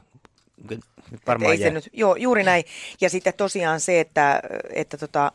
Nyt 0.70 0.80
varmaan 1.26 1.52
ei 1.52 1.58
se 1.58 1.70
nyt, 1.70 1.88
joo, 1.92 2.16
juuri 2.16 2.44
näin. 2.44 2.64
Ja 3.00 3.10
sitten 3.10 3.34
tosiaan 3.36 3.80
se, 3.80 4.00
että, 4.00 4.42
että 4.70 4.98
tota, 4.98 5.32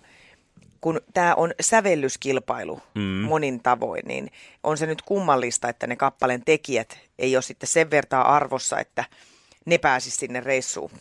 kun 0.81 1.01
tämä 1.13 1.35
on 1.35 1.51
sävellyskilpailu 1.61 2.81
mm. 2.95 3.01
monin 3.01 3.59
tavoin, 3.59 4.03
niin 4.05 4.31
on 4.63 4.77
se 4.77 4.85
nyt 4.85 5.01
kummallista, 5.01 5.69
että 5.69 5.87
ne 5.87 5.95
kappaleen 5.95 6.45
tekijät 6.45 6.99
ei 7.19 7.35
ole 7.35 7.41
sitten 7.41 7.69
sen 7.69 7.91
vertaa 7.91 8.35
arvossa, 8.35 8.79
että 8.79 9.05
ne 9.65 9.77
pääsisi 9.77 10.17
sinne 10.17 10.39
reissuun. 10.39 10.91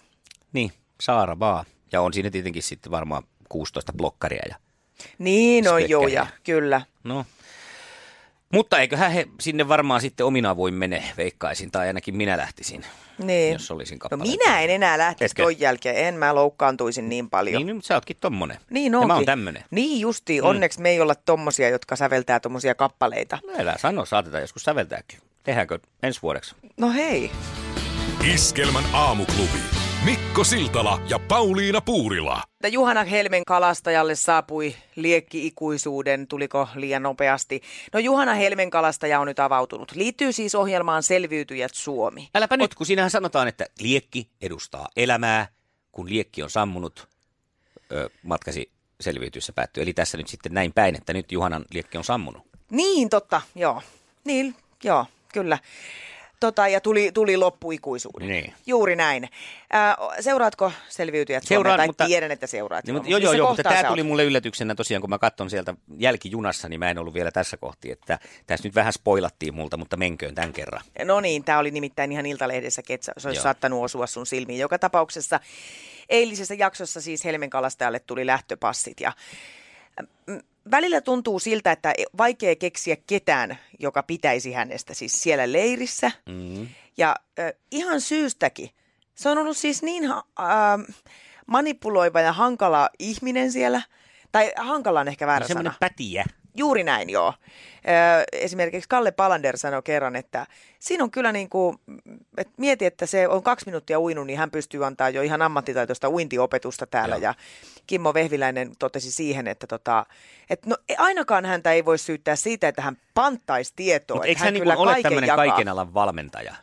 Niin, 0.52 0.72
Saara 1.00 1.38
vaan. 1.38 1.64
Ja 1.92 2.02
on 2.02 2.12
siinä 2.12 2.30
tietenkin 2.30 2.62
sitten 2.62 2.92
varmaan 2.92 3.22
16 3.48 3.92
blokkaria. 3.92 4.42
Ja... 4.48 4.56
Niin 5.18 5.68
on 5.68 5.90
joo, 5.90 6.06
ja 6.06 6.26
kyllä. 6.44 6.82
No. 7.04 7.26
Mutta 8.52 8.78
eiköhän 8.80 9.12
he 9.12 9.26
sinne 9.40 9.68
varmaan 9.68 10.00
sitten 10.00 10.26
omina 10.26 10.50
avoin 10.50 10.74
mene, 10.74 11.04
veikkaisin, 11.16 11.70
tai 11.70 11.86
ainakin 11.86 12.16
minä 12.16 12.36
lähtisin, 12.36 12.84
Niin. 13.18 13.52
jos 13.52 13.70
olisin 13.70 13.96
No 13.96 14.08
kappaleen 14.08 14.38
minä 14.38 14.60
en 14.60 14.70
enää 14.70 14.98
lähtisi 14.98 15.24
Etkö? 15.24 15.42
ton 15.42 15.60
jälkeen, 15.60 15.96
en 15.96 16.14
mä 16.14 16.34
loukkaantuisin 16.34 17.08
niin 17.08 17.30
paljon. 17.30 17.66
Niin, 17.66 17.76
mutta 17.76 17.86
sä 17.86 17.94
ootkin 17.94 18.16
tommonen. 18.20 18.58
Niin 18.70 18.92
Ja 18.92 18.98
onkin. 18.98 19.08
mä 19.08 19.14
oon 19.14 19.24
tämmönen. 19.24 19.64
Niin 19.70 20.00
justi, 20.00 20.40
onneksi 20.40 20.80
me 20.80 20.90
ei 20.90 21.00
olla 21.00 21.14
tommosia, 21.14 21.68
jotka 21.68 21.96
säveltää 21.96 22.40
tommosia 22.40 22.74
kappaleita. 22.74 23.38
No 23.46 23.52
älä 23.58 23.74
sano, 23.78 24.04
saatetaan 24.04 24.42
joskus 24.42 24.62
säveltääkin. 24.62 25.18
Tehdäänkö 25.44 25.78
ensi 26.02 26.22
vuodeksi? 26.22 26.54
No 26.76 26.92
hei. 26.92 27.30
Iskelmän 28.34 28.84
aamuklubi. 28.92 29.58
Mikko 30.04 30.44
Siltala 30.44 31.00
ja 31.08 31.18
Pauliina 31.18 31.80
Puurila. 31.80 32.42
Että 32.52 32.68
Juhana 32.68 33.04
Helmen 33.04 33.44
kalastajalle 33.44 34.14
saapui 34.14 34.74
liekki 34.96 35.46
ikuisuuden, 35.46 36.28
tuliko 36.28 36.68
liian 36.74 37.02
nopeasti. 37.02 37.62
No 37.92 38.00
Juhana 38.00 38.34
Helmen 38.34 38.70
kalastaja 38.70 39.20
on 39.20 39.26
nyt 39.26 39.38
avautunut. 39.38 39.92
Liittyy 39.94 40.32
siis 40.32 40.54
ohjelmaan 40.54 41.02
Selviytyjät 41.02 41.74
Suomi. 41.74 42.28
Äläpä 42.34 42.56
nyt, 42.56 42.74
kun 42.74 42.86
siinähän 42.86 43.10
sanotaan, 43.10 43.48
että 43.48 43.66
liekki 43.80 44.28
edustaa 44.40 44.88
elämää, 44.96 45.48
kun 45.92 46.08
liekki 46.08 46.42
on 46.42 46.50
sammunut, 46.50 47.08
ö, 47.92 48.10
matkasi 48.22 48.70
selviytyessä 49.00 49.52
päättyy. 49.52 49.82
Eli 49.82 49.92
tässä 49.92 50.18
nyt 50.18 50.28
sitten 50.28 50.54
näin 50.54 50.72
päin, 50.72 50.94
että 50.94 51.12
nyt 51.12 51.32
Juhanan 51.32 51.64
liekki 51.72 51.98
on 51.98 52.04
sammunut. 52.04 52.42
Niin, 52.70 53.08
totta, 53.08 53.42
joo. 53.54 53.82
Niin, 54.24 54.54
joo, 54.84 55.06
kyllä. 55.32 55.58
Tota, 56.42 56.68
ja 56.68 56.80
tuli, 56.80 57.10
tuli 57.14 57.36
loppuikuisuuden. 57.36 58.28
Niin. 58.28 58.54
Juuri 58.66 58.96
näin. 58.96 59.28
Ää, 59.72 59.96
seuraatko 60.20 60.72
Selviytyjät? 60.88 61.44
Seuraan, 61.46 61.76
Tai 61.76 61.86
mutta- 61.86 62.06
tiedän, 62.06 62.30
että 62.30 62.46
seuraat. 62.46 62.84
Niin, 62.84 62.94
mutta, 62.94 63.10
joo, 63.10 63.18
joo, 63.18 63.32
joo, 63.32 63.48
mutta 63.48 63.62
tämä 63.62 63.84
tuli 63.84 64.02
mulle 64.02 64.24
yllätyksenä 64.24 64.74
tosiaan, 64.74 65.00
kun 65.00 65.10
mä 65.10 65.18
katson 65.18 65.50
sieltä 65.50 65.74
jälkijunassa, 65.98 66.68
niin 66.68 66.80
mä 66.80 66.90
en 66.90 66.98
ollut 66.98 67.14
vielä 67.14 67.30
tässä 67.30 67.56
kohti, 67.56 67.90
että 67.90 68.18
tässä 68.46 68.68
nyt 68.68 68.74
vähän 68.74 68.92
spoilattiin 68.92 69.54
multa, 69.54 69.76
mutta 69.76 69.96
menköön 69.96 70.34
tämän 70.34 70.52
kerran. 70.52 70.82
No 71.04 71.20
niin, 71.20 71.44
tämä 71.44 71.58
oli 71.58 71.70
nimittäin 71.70 72.12
ihan 72.12 72.26
Iltalehdessä, 72.26 72.82
että 72.88 73.12
se 73.18 73.28
olisi 73.28 73.38
Joo. 73.38 73.42
saattanut 73.42 73.84
osua 73.84 74.06
sun 74.06 74.26
silmiin. 74.26 74.58
Joka 74.60 74.78
tapauksessa 74.78 75.40
eilisessä 76.08 76.54
jaksossa 76.54 77.00
siis 77.00 77.24
Helmen 77.24 77.50
kalastajalle 77.50 77.98
tuli 77.98 78.26
lähtöpassit 78.26 79.00
ja 79.00 79.12
mm, 80.26 80.40
välillä 80.70 81.00
tuntuu 81.00 81.38
siltä, 81.38 81.72
että 81.72 81.94
vaikea 82.18 82.56
keksiä 82.56 82.96
ketään, 83.06 83.58
joka 83.78 84.02
pitäisi 84.02 84.52
hänestä 84.52 84.94
siis 84.94 85.22
siellä 85.22 85.52
leirissä. 85.52 86.10
Mm. 86.28 86.68
Ja 86.96 87.16
äh, 87.38 87.52
ihan 87.70 88.00
syystäkin. 88.00 88.70
Se 89.14 89.28
on 89.28 89.38
ollut 89.38 89.56
siis 89.56 89.82
niin 89.82 90.04
äh, 90.04 90.20
manipuloiva 91.46 92.20
ja 92.20 92.32
hankala 92.32 92.90
ihminen 92.98 93.52
siellä. 93.52 93.82
Tai 94.32 94.52
hankala 94.56 95.00
on 95.00 95.08
ehkä 95.08 95.26
väärä 95.26 95.46
Semmoinen 95.46 95.72
sana. 95.72 95.78
pätiä. 95.80 96.24
Juuri 96.56 96.84
näin, 96.84 97.10
joo. 97.10 97.34
Esimerkiksi 98.32 98.88
Kalle 98.88 99.10
Palander 99.10 99.56
sanoi 99.56 99.82
kerran, 99.82 100.16
että 100.16 100.46
siinä 100.78 101.04
on 101.04 101.10
kyllä 101.10 101.32
niin 101.32 101.48
kuin, 101.48 101.78
että 102.36 102.52
mieti, 102.56 102.86
että 102.86 103.06
se 103.06 103.28
on 103.28 103.42
kaksi 103.42 103.66
minuuttia 103.66 104.00
uinut, 104.00 104.26
niin 104.26 104.38
hän 104.38 104.50
pystyy 104.50 104.86
antaa 104.86 105.10
jo 105.10 105.22
ihan 105.22 105.42
ammattitaitoista 105.42 106.08
uintiopetusta 106.08 106.86
täällä. 106.86 107.16
Joo. 107.16 107.22
Ja 107.22 107.34
Kimmo 107.86 108.14
Vehviläinen 108.14 108.72
totesi 108.78 109.12
siihen, 109.12 109.48
että, 109.48 109.66
tota, 109.66 110.06
että 110.50 110.70
no, 110.70 110.76
ainakaan 110.98 111.44
häntä 111.44 111.72
ei 111.72 111.84
voi 111.84 111.98
syyttää 111.98 112.36
siitä, 112.36 112.68
että 112.68 112.82
hän 112.82 112.96
panttaisi 113.14 113.72
tietoa. 113.76 114.14
Mutta 114.14 114.26
että 114.26 114.28
eikö 114.28 114.44
hän, 114.44 114.54
niin 114.54 114.62
kyllä 114.62 114.76
ole 114.76 115.02
tämmöinen 115.02 115.36
kaiken 115.36 115.68
alan 115.68 115.94
valmentaja? 115.94 116.54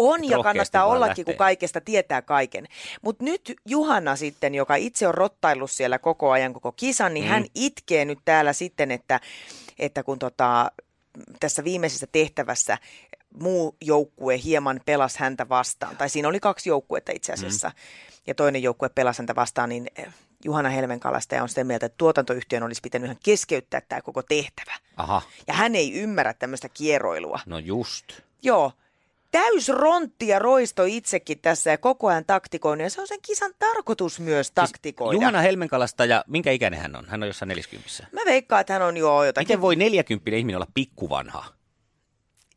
On 0.00 0.24
ja 0.24 0.42
kannattaa 0.42 0.84
ollakin, 0.84 1.24
kun 1.24 1.32
lähtee. 1.32 1.38
kaikesta 1.38 1.80
tietää 1.80 2.22
kaiken. 2.22 2.66
Mutta 3.02 3.24
nyt 3.24 3.56
Juhana 3.66 4.16
sitten, 4.16 4.54
joka 4.54 4.74
itse 4.74 5.08
on 5.08 5.14
rottaillut 5.14 5.70
siellä 5.70 5.98
koko 5.98 6.30
ajan 6.30 6.52
koko 6.52 6.72
kisan, 6.72 7.14
niin 7.14 7.24
mm. 7.24 7.30
hän 7.30 7.44
itkee 7.54 8.04
nyt 8.04 8.18
täällä 8.24 8.52
sitten, 8.52 8.90
että, 8.90 9.20
että 9.78 10.02
kun 10.02 10.18
tota, 10.18 10.72
tässä 11.40 11.64
viimeisessä 11.64 12.06
tehtävässä 12.12 12.78
muu 13.40 13.76
joukkue 13.80 14.40
hieman 14.44 14.80
pelasi 14.86 15.18
häntä 15.18 15.48
vastaan, 15.48 15.96
tai 15.96 16.08
siinä 16.08 16.28
oli 16.28 16.40
kaksi 16.40 16.68
joukkuetta 16.68 17.12
itse 17.12 17.32
asiassa, 17.32 17.68
mm. 17.68 17.74
ja 18.26 18.34
toinen 18.34 18.62
joukkue 18.62 18.88
pelasi 18.88 19.18
häntä 19.18 19.34
vastaan, 19.34 19.68
niin 19.68 19.86
eh, 19.96 20.06
Juhana 20.44 20.68
Helmenkalastaja 20.68 21.42
on 21.42 21.48
sitä 21.48 21.64
mieltä, 21.64 21.86
että 21.86 21.98
tuotantoyhtiön 21.98 22.62
olisi 22.62 22.80
pitänyt 22.82 23.04
ihan 23.04 23.16
keskeyttää 23.24 23.80
tämä 23.80 24.00
koko 24.00 24.22
tehtävä. 24.22 24.74
Aha, 24.96 25.22
Ja 25.46 25.54
hän 25.54 25.74
ei 25.74 25.92
ymmärrä 25.92 26.34
tämmöistä 26.34 26.68
kieroilua. 26.68 27.40
no 27.46 27.58
just. 27.58 28.04
Joo. 28.42 28.72
Täys 29.30 29.68
rontti 29.68 30.28
ja 30.28 30.38
roisto 30.38 30.84
itsekin 30.84 31.38
tässä 31.40 31.70
ja 31.70 31.78
koko 31.78 32.06
ajan 32.06 32.24
taktikoinut. 32.24 32.84
Ja 32.84 32.90
se 32.90 33.00
on 33.00 33.08
sen 33.08 33.18
kisan 33.26 33.52
tarkoitus 33.58 34.20
myös 34.20 34.50
taktikoida. 34.50 35.12
Siis 35.12 35.22
Juhana 35.22 35.40
Helmenkalastaja, 35.40 36.16
ja 36.16 36.24
minkä 36.26 36.50
ikäinen 36.50 36.80
hän 36.80 36.96
on? 36.96 37.06
Hän 37.06 37.22
on 37.22 37.26
jossain 37.26 37.48
40. 37.48 38.06
Mä 38.12 38.20
veikkaan, 38.24 38.60
että 38.60 38.72
hän 38.72 38.82
on 38.82 38.96
jo 38.96 39.24
jotakin. 39.24 39.46
Miten 39.46 39.60
voi 39.60 39.76
40 39.76 40.30
ihminen 40.30 40.56
olla 40.56 40.66
pikkuvanha? 40.74 41.44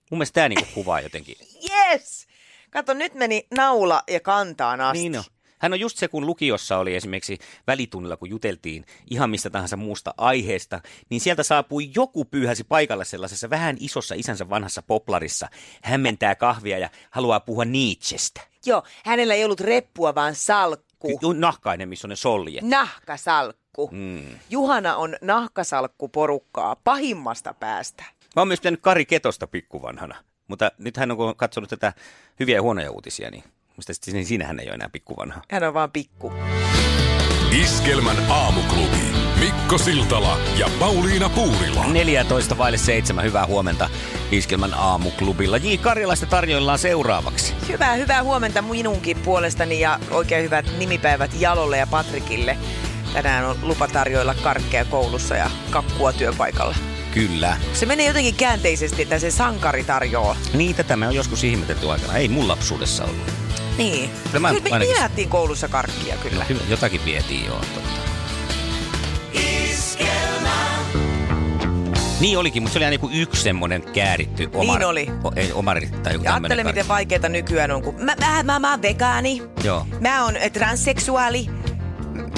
Mun 0.09 0.17
mielestä 0.17 0.33
tämä 0.33 0.49
niinku 0.49 0.65
kuvaa 0.73 1.01
jotenkin. 1.01 1.35
Yes! 1.69 2.27
Kato, 2.69 2.93
nyt 2.93 3.13
meni 3.13 3.47
naula 3.55 4.03
ja 4.09 4.19
kantaan 4.19 4.81
asti. 4.81 4.99
Niin 4.99 5.17
on. 5.17 5.23
Hän 5.63 5.73
on 5.73 5.79
just 5.79 5.97
se, 5.97 6.07
kun 6.07 6.25
lukiossa 6.25 6.77
oli 6.77 6.95
esimerkiksi 6.95 7.39
välitunnilla, 7.67 8.17
kun 8.17 8.29
juteltiin 8.29 8.85
ihan 9.09 9.29
mistä 9.29 9.49
tahansa 9.49 9.77
muusta 9.77 10.13
aiheesta, 10.17 10.81
niin 11.09 11.21
sieltä 11.21 11.43
saapui 11.43 11.91
joku 11.95 12.25
pyyhäsi 12.25 12.63
paikalle 12.63 13.05
sellaisessa 13.05 13.49
vähän 13.49 13.77
isossa 13.79 14.15
isänsä 14.15 14.49
vanhassa 14.49 14.81
poplarissa, 14.81 15.49
hämmentää 15.83 16.35
kahvia 16.35 16.77
ja 16.77 16.89
haluaa 17.11 17.39
puhua 17.39 17.65
Nietzschestä. 17.65 18.41
Joo, 18.65 18.83
hänellä 19.05 19.33
ei 19.33 19.45
ollut 19.45 19.59
reppua, 19.59 20.15
vaan 20.15 20.35
salkku. 20.35 21.19
Ky- 21.19 21.33
nahkainen, 21.33 21.89
missä 21.89 22.07
on 22.07 22.09
ne 22.09 22.15
soljet. 22.15 22.63
Nahkasalkku. 22.63 23.89
Mm. 23.91 24.39
Juhana 24.49 24.95
on 24.95 25.15
nahkasalkku 25.21 26.09
porukkaa 26.09 26.75
pahimmasta 26.75 27.53
päästä. 27.53 28.03
Mä 28.35 28.41
oon 28.41 28.47
myös 28.47 28.59
pitänyt 28.59 28.81
Kari 28.81 29.05
Ketosta 29.05 29.47
pikkuvanhana, 29.47 30.15
mutta 30.47 30.71
nyt 30.77 30.97
hän 30.97 31.11
on 31.11 31.35
katsonut 31.35 31.69
tätä 31.69 31.93
hyviä 32.39 32.55
ja 32.55 32.61
huonoja 32.61 32.91
uutisia, 32.91 33.31
niin 33.31 33.43
mistä 33.77 33.93
sitten 33.93 34.13
niin 34.13 34.25
siinä 34.25 34.47
hän 34.47 34.59
ei 34.59 34.67
ole 34.67 34.75
enää 34.75 34.89
pikkuvanha. 34.89 35.41
Hän 35.51 35.63
on 35.63 35.73
vaan 35.73 35.91
pikku. 35.91 36.33
Iskelmän 37.61 38.17
aamuklubi. 38.29 39.13
Mikko 39.39 39.77
Siltala 39.77 40.37
ja 40.57 40.69
Pauliina 40.79 41.29
Puurila. 41.29 41.87
14 41.87 42.57
vaille 42.57 42.77
7, 42.77 43.25
hyvää 43.25 43.45
huomenta 43.45 43.89
Iskelmän 44.31 44.73
aamuklubilla. 44.73 45.57
J. 45.57 45.75
Karjalaista 45.81 46.25
tarjoillaan 46.25 46.79
seuraavaksi. 46.79 47.53
Hyvää, 47.67 47.93
hyvää 47.93 48.23
huomenta 48.23 48.61
minunkin 48.61 49.17
puolestani 49.19 49.79
ja 49.79 49.99
oikein 50.11 50.43
hyvät 50.43 50.65
nimipäivät 50.77 51.31
Jalolle 51.39 51.77
ja 51.77 51.87
Patrikille. 51.87 52.57
Tänään 53.13 53.45
on 53.45 53.55
lupa 53.61 53.87
tarjoilla 53.87 54.35
karkkeja 54.35 54.85
koulussa 54.85 55.35
ja 55.35 55.51
kakkua 55.69 56.13
työpaikalla. 56.13 56.75
Kyllä. 57.13 57.57
Se 57.73 57.85
menee 57.85 58.07
jotenkin 58.07 58.35
käänteisesti, 58.35 59.01
että 59.01 59.19
se 59.19 59.31
sankari 59.31 59.83
tarjoaa. 59.83 60.35
Niin, 60.53 60.75
tätä 60.75 60.95
me 60.95 61.07
on 61.07 61.15
joskus 61.15 61.43
ihmetetty 61.43 61.89
aikana. 61.89 62.17
Ei 62.17 62.27
mun 62.27 62.47
lapsuudessa 62.47 63.03
ollut. 63.03 63.42
Niin. 63.77 64.09
Kyllä 64.23 64.39
mä 64.39 64.49
kyllä 64.49 64.63
me 64.63 64.69
ainakin- 64.71 65.29
koulussa 65.29 65.67
karkkia 65.67 66.15
kyllä. 66.17 66.45
Kyllä, 66.45 66.61
jotakin 66.69 67.05
vietiin 67.05 67.45
joo. 67.45 67.59
Totta. 67.59 68.03
Niin 72.19 72.37
olikin, 72.37 72.63
mutta 72.63 72.73
se 72.73 72.79
oli 72.79 72.85
aina 72.85 72.95
joku 72.95 73.09
yksi 73.13 73.41
semmoinen 73.41 73.81
kääritty 73.93 74.49
omar, 74.53 74.79
Niin 74.79 74.87
oli. 74.87 75.07
O, 75.23 75.31
ei, 75.35 75.51
omari 75.53 75.89
tai 76.03 76.13
joku 76.13 76.25
ajattele, 76.29 76.63
miten 76.63 76.87
vaikeita 76.87 77.29
nykyään 77.29 77.71
on, 77.71 77.81
kun 77.81 77.95
mä, 78.03 78.15
mä, 78.19 78.43
mä, 78.43 78.59
mä 78.59 78.71
oon 78.71 78.81
vegaani, 78.81 79.41
Joo. 79.63 79.85
mä 79.99 80.23
oon 80.23 80.35
äh, 80.37 80.51
transseksuaali. 80.51 81.49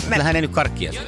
Kyllähän 0.09 0.35
ei 0.35 0.41
nyt 0.41 0.51
karkkia 0.51 0.91
syö. 0.93 1.07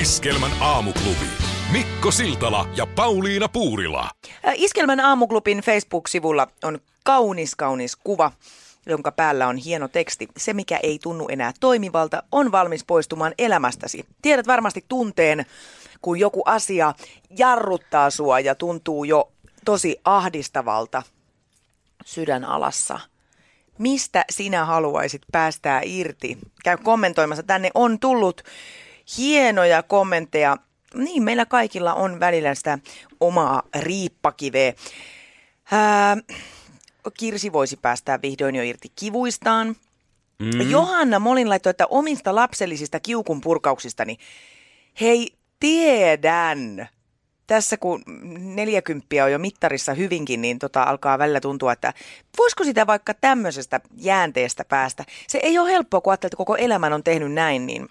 Iskelmän 0.00 0.50
aamuklubi. 0.60 1.26
Mikko 1.72 2.10
Siltala 2.10 2.68
ja 2.76 2.86
Pauliina 2.86 3.48
Puurila. 3.48 4.10
Äh, 4.48 4.54
Iskelmän 4.56 5.00
aamuklubin 5.00 5.58
Facebook-sivulla 5.58 6.46
on 6.64 6.78
kaunis 7.04 7.54
kaunis 7.54 7.96
kuva, 7.96 8.32
jonka 8.86 9.12
päällä 9.12 9.48
on 9.48 9.56
hieno 9.56 9.88
teksti. 9.88 10.28
Se, 10.36 10.52
mikä 10.52 10.80
ei 10.82 10.98
tunnu 11.02 11.26
enää 11.28 11.52
toimivalta, 11.60 12.22
on 12.32 12.52
valmis 12.52 12.84
poistumaan 12.84 13.34
elämästäsi. 13.38 14.06
Tiedät 14.22 14.46
varmasti 14.46 14.84
tunteen, 14.88 15.46
kun 16.02 16.20
joku 16.20 16.42
asia 16.44 16.94
jarruttaa 17.38 18.10
sua 18.10 18.40
ja 18.40 18.54
tuntuu 18.54 19.04
jo 19.04 19.32
tosi 19.64 20.00
ahdistavalta 20.04 21.02
sydän 22.04 22.44
alassa. 22.44 23.00
Mistä 23.78 24.24
sinä 24.30 24.64
haluaisit 24.64 25.22
päästää 25.32 25.80
irti? 25.84 26.38
Käy 26.64 26.76
kommentoimassa. 26.76 27.42
Tänne 27.42 27.70
on 27.74 27.98
tullut 27.98 28.42
hienoja 29.18 29.82
kommentteja. 29.82 30.56
Niin, 30.94 31.22
meillä 31.22 31.46
kaikilla 31.46 31.94
on 31.94 32.20
välillä 32.20 32.54
sitä 32.54 32.78
omaa 33.20 33.62
riippakiveä. 33.80 34.72
Ää, 35.72 36.16
Kirsi 37.10 37.52
voisi 37.52 37.76
päästää 37.76 38.22
vihdoin 38.22 38.54
jo 38.54 38.62
irti 38.62 38.92
kivuistaan. 38.96 39.76
Mm. 40.38 40.70
Johanna 40.70 41.18
Molin 41.18 41.48
laittoi, 41.48 41.70
että 41.70 41.86
omista 41.86 42.34
lapsellisista 42.34 43.00
kiukun 43.00 43.40
purkauksistani. 43.40 44.16
Hei, 45.00 45.34
tiedän. 45.60 46.88
Tässä 47.46 47.76
kun 47.76 48.02
40 48.38 49.24
on 49.24 49.32
jo 49.32 49.38
mittarissa 49.38 49.94
hyvinkin, 49.94 50.42
niin 50.42 50.58
tota 50.58 50.82
alkaa 50.82 51.18
välillä 51.18 51.40
tuntua, 51.40 51.72
että 51.72 51.94
voisiko 52.38 52.64
sitä 52.64 52.86
vaikka 52.86 53.14
tämmöisestä 53.14 53.80
jäänteestä 53.96 54.64
päästä. 54.64 55.04
Se 55.26 55.38
ei 55.42 55.58
ole 55.58 55.70
helppoa, 55.70 56.00
kun 56.00 56.10
ajattelee, 56.12 56.28
että 56.28 56.36
koko 56.36 56.56
elämän 56.56 56.92
on 56.92 57.04
tehnyt 57.04 57.32
näin, 57.32 57.66
niin 57.66 57.88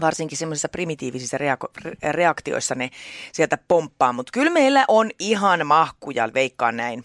varsinkin 0.00 0.38
semmoisissa 0.38 0.68
primitiivisissa 0.68 1.38
reako- 1.38 1.70
re- 1.84 2.12
reaktioissa 2.12 2.74
ne 2.74 2.90
sieltä 3.32 3.58
pomppaa. 3.68 4.12
Mutta 4.12 4.30
kyllä 4.32 4.50
meillä 4.50 4.84
on 4.88 5.10
ihan 5.18 5.66
mahkuja, 5.66 6.34
veikkaan 6.34 6.76
näin. 6.76 7.04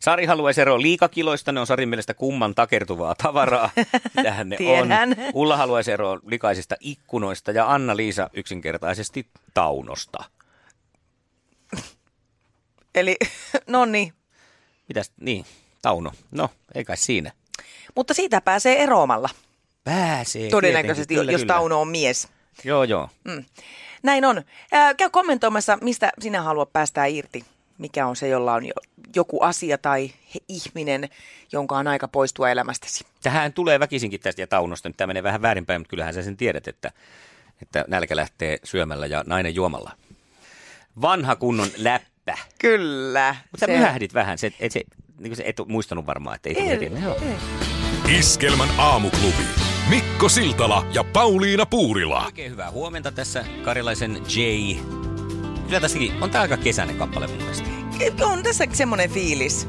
Sari 0.00 0.26
haluaisi 0.26 0.60
eroa 0.60 0.82
liikakiloista, 0.82 1.52
ne 1.52 1.60
on 1.60 1.66
Sarin 1.66 1.88
mielestä 1.88 2.14
kumman 2.14 2.54
takertuvaa 2.54 3.14
tavaraa. 3.14 3.70
Tähän 4.22 4.48
ne 4.48 4.56
Tiedän. 4.56 5.08
on. 5.10 5.16
Ulla 5.34 5.56
haluaisi 5.56 5.92
eroa 5.92 6.18
likaisista 6.26 6.76
ikkunoista 6.80 7.50
ja 7.50 7.72
Anna-Liisa 7.72 8.30
yksinkertaisesti 8.32 9.26
taunosta. 9.54 10.24
Eli, 12.94 13.16
no 13.66 13.84
niin. 13.84 14.12
Mitäs, 14.88 15.12
niin, 15.20 15.44
Tauno. 15.82 16.12
No, 16.30 16.48
ei 16.74 16.84
kai 16.84 16.96
siinä. 16.96 17.32
Mutta 17.94 18.14
siitä 18.14 18.40
pääsee 18.40 18.82
eroamalla, 18.82 19.28
Pääsee. 19.84 20.50
todennäköisesti. 20.50 21.14
Kyllä, 21.14 21.32
jos 21.32 21.40
kyllä. 21.40 21.54
Tauno 21.54 21.80
on 21.80 21.88
mies. 21.88 22.28
Joo, 22.64 22.84
joo. 22.84 23.08
Näin 24.02 24.24
on. 24.24 24.42
Ää, 24.72 24.94
käy 24.94 25.10
kommentoimassa, 25.10 25.78
mistä 25.80 26.12
sinä 26.20 26.42
haluat 26.42 26.72
päästää 26.72 27.06
irti. 27.06 27.44
Mikä 27.80 28.06
on 28.06 28.16
se, 28.16 28.28
jolla 28.28 28.54
on 28.54 28.66
jo, 28.66 28.72
joku 29.16 29.42
asia 29.42 29.78
tai 29.78 30.12
he, 30.34 30.40
ihminen, 30.48 31.08
jonka 31.52 31.78
on 31.78 31.86
aika 31.86 32.08
poistua 32.08 32.50
elämästäsi. 32.50 33.04
Tähän 33.22 33.52
tulee 33.52 33.80
väkisinkin 33.80 34.20
tästä 34.20 34.42
ja 34.42 34.46
Taunosta. 34.46 34.88
Nyt 34.88 34.96
tämä 34.96 35.06
menee 35.06 35.22
vähän 35.22 35.42
väärinpäin, 35.42 35.80
mutta 35.80 35.90
kyllähän 35.90 36.14
sä 36.14 36.22
sen 36.22 36.36
tiedät, 36.36 36.68
että, 36.68 36.92
että 37.62 37.84
nälkä 37.88 38.16
lähtee 38.16 38.58
syömällä 38.64 39.06
ja 39.06 39.24
nainen 39.26 39.54
juomalla. 39.54 39.92
Vanha 41.02 41.36
kunnon 41.36 41.68
läppä. 41.76 42.38
Kyllä. 42.58 43.36
Mutta 43.50 43.66
sä 43.66 43.72
myhähdit 43.72 44.14
vähän. 44.14 44.38
Se, 44.38 44.52
et, 44.60 44.72
se, 44.72 44.82
niin 45.18 45.36
se 45.36 45.42
et 45.46 45.56
muistanut 45.66 46.06
varmaan, 46.06 46.36
että 46.36 46.48
ei 46.48 46.54
tule 46.54 46.68
heti. 46.68 46.90
Iskelmän 48.18 48.68
aamuklubi. 48.78 49.44
Mikko 49.90 50.28
Siltala 50.28 50.86
ja 50.94 51.04
Pauliina 51.04 51.66
Puurila. 51.66 52.24
Oikein 52.24 52.50
hyvää 52.50 52.70
huomenta 52.70 53.12
tässä 53.12 53.44
Karilaisen 53.64 54.16
J. 54.16 54.40
Kyllä 55.70 55.80
tässäkin 55.80 56.22
on 56.22 56.30
tää 56.30 56.40
aika 56.40 56.56
kesäinen 56.56 56.96
kappale 56.96 57.26
mun 57.26 57.36
mielestä. 57.36 57.68
On 58.22 58.42
tässä 58.42 58.66
semmoinen 58.72 59.10
fiilis. 59.10 59.68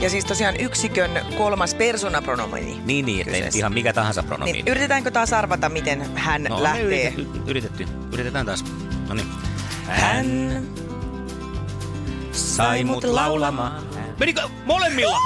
Ja 0.00 0.10
siis 0.10 0.24
tosiaan 0.24 0.60
yksikön 0.60 1.10
kolmas 1.38 1.74
persoonapronomini. 1.74 2.80
Niin, 2.84 3.06
niin, 3.06 3.20
että 3.20 3.30
ei 3.30 3.36
nyt 3.36 3.38
Kyseessä. 3.38 3.58
ihan 3.58 3.72
mikä 3.74 3.92
tahansa 3.92 4.22
pronomi. 4.22 4.52
Niin, 4.52 4.68
yritetäänkö 4.68 5.10
taas 5.10 5.32
arvata, 5.32 5.68
miten 5.68 6.16
hän 6.18 6.42
no, 6.42 6.62
lähtee? 6.62 7.14
Yritetty, 7.16 7.40
yritetty. 7.46 7.86
Yritetään 8.12 8.46
taas. 8.46 8.64
No 9.08 9.14
niin. 9.14 9.26
Hän 9.86 10.62
sai 12.32 12.84
mut 12.84 13.04
laulamaan. 13.04 13.82
Menikö 14.18 14.48
molemmilla? 14.64 15.18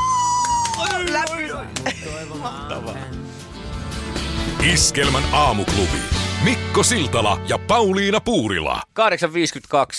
Iskelmän 4.72 5.24
aamuklubi. 5.32 6.25
Mikko 6.44 6.82
Siltala 6.82 7.40
ja 7.48 7.58
Pauliina 7.58 8.20
Puurila. 8.20 8.82
8.52, 9.00 9.02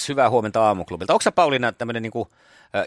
hyvää 0.10 0.30
huomenta 0.30 0.62
aamuklubilta. 0.62 1.14
Onko 1.14 1.22
sä 1.22 1.32
Pauliina 1.32 1.72
tämmönen 1.72 2.02
niinku, 2.04 2.28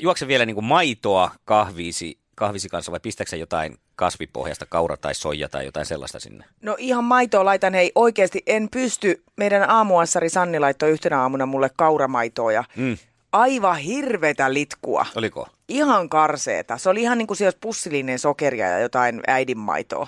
juokse 0.00 0.28
vielä 0.28 0.46
niinku 0.46 0.62
maitoa 0.62 1.30
kahviisi, 1.44 2.18
kahvisi 2.34 2.68
kanssa 2.68 2.92
vai 2.92 3.00
pistäksä 3.00 3.36
jotain 3.36 3.76
kasvipohjasta, 3.96 4.66
kaura 4.66 4.96
tai 4.96 5.14
soija 5.14 5.48
tai 5.48 5.64
jotain 5.64 5.86
sellaista 5.86 6.20
sinne? 6.20 6.44
No 6.62 6.76
ihan 6.78 7.04
maitoa 7.04 7.44
laitan, 7.44 7.74
hei 7.74 7.92
oikeasti 7.94 8.42
en 8.46 8.68
pysty. 8.70 9.22
Meidän 9.36 9.70
aamuassari 9.70 10.28
Sanni 10.28 10.58
laittoi 10.58 10.90
yhtenä 10.90 11.20
aamuna 11.20 11.46
mulle 11.46 11.70
kauramaitoa 11.76 12.52
ja 12.52 12.64
Mm. 12.76 12.96
aivan 13.32 13.76
hirvetä 13.76 14.54
litkua. 14.54 15.06
Oliko? 15.16 15.48
Ihan 15.68 16.08
karseeta. 16.08 16.78
Se 16.78 16.88
oli 16.88 17.02
ihan 17.02 17.18
niin 17.18 17.26
kuin 17.26 17.38
olisi 17.44 17.58
pussillinen 17.60 18.18
sokeria 18.18 18.68
ja 18.68 18.78
jotain 18.78 19.20
äidinmaitoa. 19.26 20.06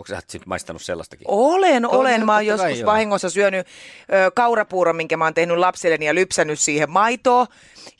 Onko 0.00 0.08
sä 0.08 0.22
sit 0.28 0.46
maistanut 0.46 0.82
sellaistakin? 0.82 1.24
Olen, 1.28 1.82
Totta 1.82 1.96
olen. 1.96 2.26
Mä 2.26 2.34
oon 2.34 2.46
joskus 2.46 2.78
joo. 2.78 2.86
vahingossa 2.86 3.30
syönyt 3.30 3.66
ö, 3.66 4.30
kaurapuuron, 4.34 4.96
minkä 4.96 5.16
mä 5.16 5.24
oon 5.24 5.34
tehnyt 5.34 5.56
lapselleni 5.56 6.06
ja 6.06 6.14
lypsänyt 6.14 6.60
siihen 6.60 6.90
maitoa. 6.90 7.46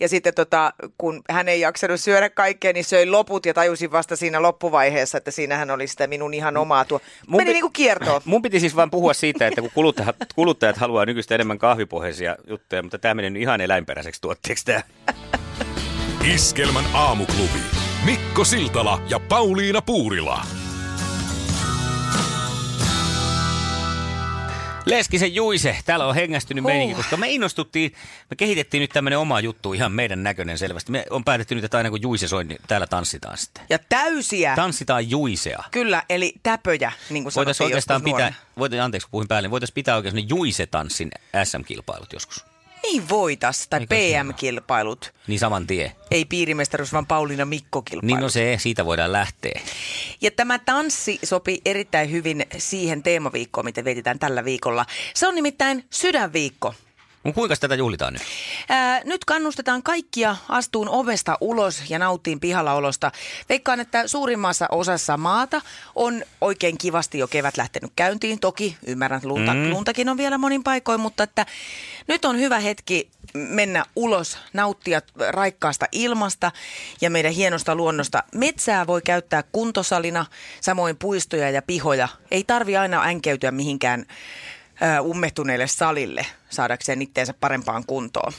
Ja 0.00 0.08
sitten 0.08 0.34
tota, 0.34 0.72
kun 0.98 1.22
hän 1.30 1.48
ei 1.48 1.60
jaksanut 1.60 2.00
syödä 2.00 2.30
kaikkea, 2.30 2.72
niin 2.72 2.84
söin 2.84 3.12
loput 3.12 3.46
ja 3.46 3.54
tajusin 3.54 3.92
vasta 3.92 4.16
siinä 4.16 4.42
loppuvaiheessa, 4.42 5.18
että 5.18 5.30
siinähän 5.30 5.70
oli 5.70 5.86
sitä 5.86 6.06
minun 6.06 6.34
ihan 6.34 6.56
omaa 6.56 6.84
tuo. 6.84 7.00
Mun 7.26 7.40
Meni 7.40 7.48
pi- 7.48 7.52
niin 7.52 7.62
kuin 7.62 7.72
kiertoon. 7.72 8.20
Mun 8.30 8.42
piti 8.42 8.60
siis 8.60 8.76
vain 8.76 8.90
puhua 8.90 9.14
siitä, 9.14 9.46
että 9.46 9.60
kun 9.60 9.70
kuluttajat, 9.74 10.16
kuluttajat 10.34 10.76
haluaa 10.76 11.06
nykyistä 11.06 11.34
enemmän 11.34 11.58
kahvipohjaisia 11.58 12.36
juttuja, 12.46 12.82
mutta 12.82 12.98
tämä 12.98 13.14
meni 13.14 13.30
nyt 13.30 13.42
ihan 13.42 13.60
eläinperäiseksi 13.60 14.20
tuotteeksi 14.20 14.64
tämä. 14.64 14.82
Iskelmän 16.34 16.84
aamuklubi. 16.94 17.60
Mikko 18.04 18.44
Siltala 18.44 19.02
ja 19.10 19.20
Pauliina 19.20 19.82
Puurila. 19.82 20.59
Leskisen 24.90 25.34
Juise, 25.34 25.76
täällä 25.84 26.06
on 26.06 26.14
hengästynyt 26.14 26.62
Huh. 26.64 26.70
meininki, 26.70 26.94
koska 26.94 27.16
me 27.16 27.30
innostuttiin, 27.30 27.92
me 28.30 28.36
kehitettiin 28.36 28.80
nyt 28.80 28.90
tämmöinen 28.90 29.18
oma 29.18 29.40
juttu, 29.40 29.72
ihan 29.72 29.92
meidän 29.92 30.22
näköinen 30.22 30.58
selvästi. 30.58 30.92
Me 30.92 31.04
on 31.10 31.24
päätetty 31.24 31.54
nyt, 31.54 31.64
että 31.64 31.76
aina 31.76 31.90
kun 31.90 32.02
Juise 32.02 32.28
soi, 32.28 32.44
niin 32.44 32.60
täällä 32.68 32.86
tanssitaan 32.86 33.38
sitten. 33.38 33.64
Ja 33.70 33.78
täysiä. 33.88 34.56
Tanssitaan 34.56 35.10
Juisea. 35.10 35.64
Kyllä, 35.70 36.02
eli 36.08 36.34
täpöjä, 36.42 36.92
niin 37.10 37.22
kuin 37.22 37.32
Voitaisiin 37.36 37.64
oikeastaan 37.64 38.02
pitää, 38.02 38.32
voitaisiin, 38.58 38.82
anteeksi 38.84 39.06
kun 39.06 39.10
puhuin 39.10 39.28
päälle, 39.28 39.46
niin 39.46 39.50
voitaisiin 39.50 39.74
pitää 39.74 39.96
oikein 39.96 40.12
semmoinen 40.12 40.28
Juise-tanssin 40.28 41.10
SM-kilpailut 41.44 42.12
joskus. 42.12 42.49
Niin 42.82 43.08
voitas, 43.08 43.68
tai 43.68 43.80
Eikö 43.80 43.94
PM-kilpailut. 43.94 45.12
Niin 45.26 45.38
saman 45.38 45.66
tie. 45.66 45.92
Ei 46.10 46.24
piirimestaruus, 46.24 46.92
vaan 46.92 47.06
Pauliina 47.06 47.44
Mikko-kilpailut. 47.44 48.04
Niin 48.04 48.20
no 48.20 48.28
se, 48.28 48.56
siitä 48.58 48.84
voidaan 48.84 49.12
lähteä. 49.12 49.60
Ja 50.20 50.30
tämä 50.30 50.58
tanssi 50.58 51.18
sopii 51.22 51.60
erittäin 51.64 52.10
hyvin 52.10 52.46
siihen 52.58 53.02
teemaviikkoon, 53.02 53.64
mitä 53.64 53.84
vietetään 53.84 54.18
tällä 54.18 54.44
viikolla. 54.44 54.86
Se 55.14 55.28
on 55.28 55.34
nimittäin 55.34 55.84
sydänviikko. 55.90 56.74
No 57.24 57.32
kuinka 57.32 57.56
tätä 57.56 57.74
juhlitaan 57.74 58.12
nyt? 58.12 58.22
Ää, 58.68 59.00
nyt 59.04 59.24
kannustetaan 59.24 59.82
kaikkia 59.82 60.36
astuun 60.48 60.88
ovesta 60.88 61.38
ulos 61.40 61.90
ja 61.90 61.98
nauttiin 61.98 62.40
pihalla-olosta. 62.40 63.12
Veikkaan, 63.48 63.80
että 63.80 64.08
suurimmassa 64.08 64.66
osassa 64.70 65.16
maata 65.16 65.60
on 65.94 66.22
oikein 66.40 66.78
kivasti 66.78 67.18
jo 67.18 67.28
kevät 67.28 67.56
lähtenyt 67.56 67.92
käyntiin. 67.96 68.40
Toki 68.40 68.76
ymmärrän, 68.86 69.16
että 69.16 69.28
lunta, 69.28 69.54
mm. 69.54 69.70
luntakin 69.70 70.08
on 70.08 70.16
vielä 70.16 70.38
monin 70.38 70.62
paikoin, 70.62 71.00
mutta 71.00 71.22
että 71.22 71.46
nyt 72.06 72.24
on 72.24 72.38
hyvä 72.38 72.58
hetki 72.58 73.10
mennä 73.34 73.84
ulos, 73.96 74.38
nauttia 74.52 75.00
raikkaasta 75.28 75.86
ilmasta 75.92 76.52
ja 77.00 77.10
meidän 77.10 77.32
hienosta 77.32 77.74
luonnosta. 77.74 78.22
Metsää 78.34 78.86
voi 78.86 79.02
käyttää 79.02 79.42
kuntosalina, 79.52 80.26
samoin 80.60 80.96
puistoja 80.96 81.50
ja 81.50 81.62
pihoja. 81.62 82.08
Ei 82.30 82.44
tarvi 82.44 82.76
aina 82.76 83.02
änkeytyä 83.02 83.50
mihinkään 83.50 84.06
ummehtuneelle 85.02 85.66
salille 85.66 86.26
saadakseen 86.50 87.02
itteensä 87.02 87.34
parempaan 87.40 87.84
kuntoon. 87.86 88.32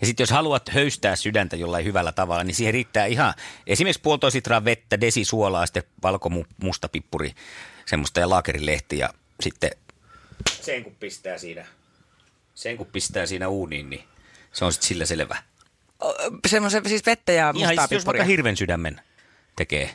Ja 0.00 0.06
sitten 0.06 0.22
jos 0.22 0.30
haluat 0.30 0.68
höystää 0.68 1.16
sydäntä 1.16 1.56
jollain 1.56 1.84
hyvällä 1.84 2.12
tavalla, 2.12 2.44
niin 2.44 2.54
siihen 2.54 2.74
riittää 2.74 3.06
ihan 3.06 3.34
esimerkiksi 3.66 4.02
puolitoista 4.02 4.36
litraa 4.36 4.64
vettä, 4.64 5.00
desi 5.00 5.24
suolaa, 5.24 5.66
sitten 5.66 5.82
valkomusta 6.02 6.88
pippuri, 6.88 7.34
semmoista 7.86 8.20
ja 8.20 8.30
laakerilehti 8.30 8.98
ja 8.98 9.08
sitten 9.40 9.70
sen 10.60 10.84
kun 10.84 10.96
pistää 11.00 11.38
siinä, 11.38 11.66
sen 12.54 12.76
kun 12.76 12.86
pistää 12.86 13.26
siinä 13.26 13.48
uuniin, 13.48 13.90
niin 13.90 14.04
se 14.52 14.64
on 14.64 14.72
sitten 14.72 14.88
sillä 14.88 15.06
selvä. 15.06 15.42
Semmoisen 16.46 16.88
siis 16.88 17.06
vettä 17.06 17.32
ja 17.32 17.52
Ihan 17.56 17.74
mustaa 17.74 17.88
jos 17.90 18.06
vaikka 18.06 18.24
hirven 18.24 18.56
sydämen 18.56 19.00
tekee. 19.56 19.90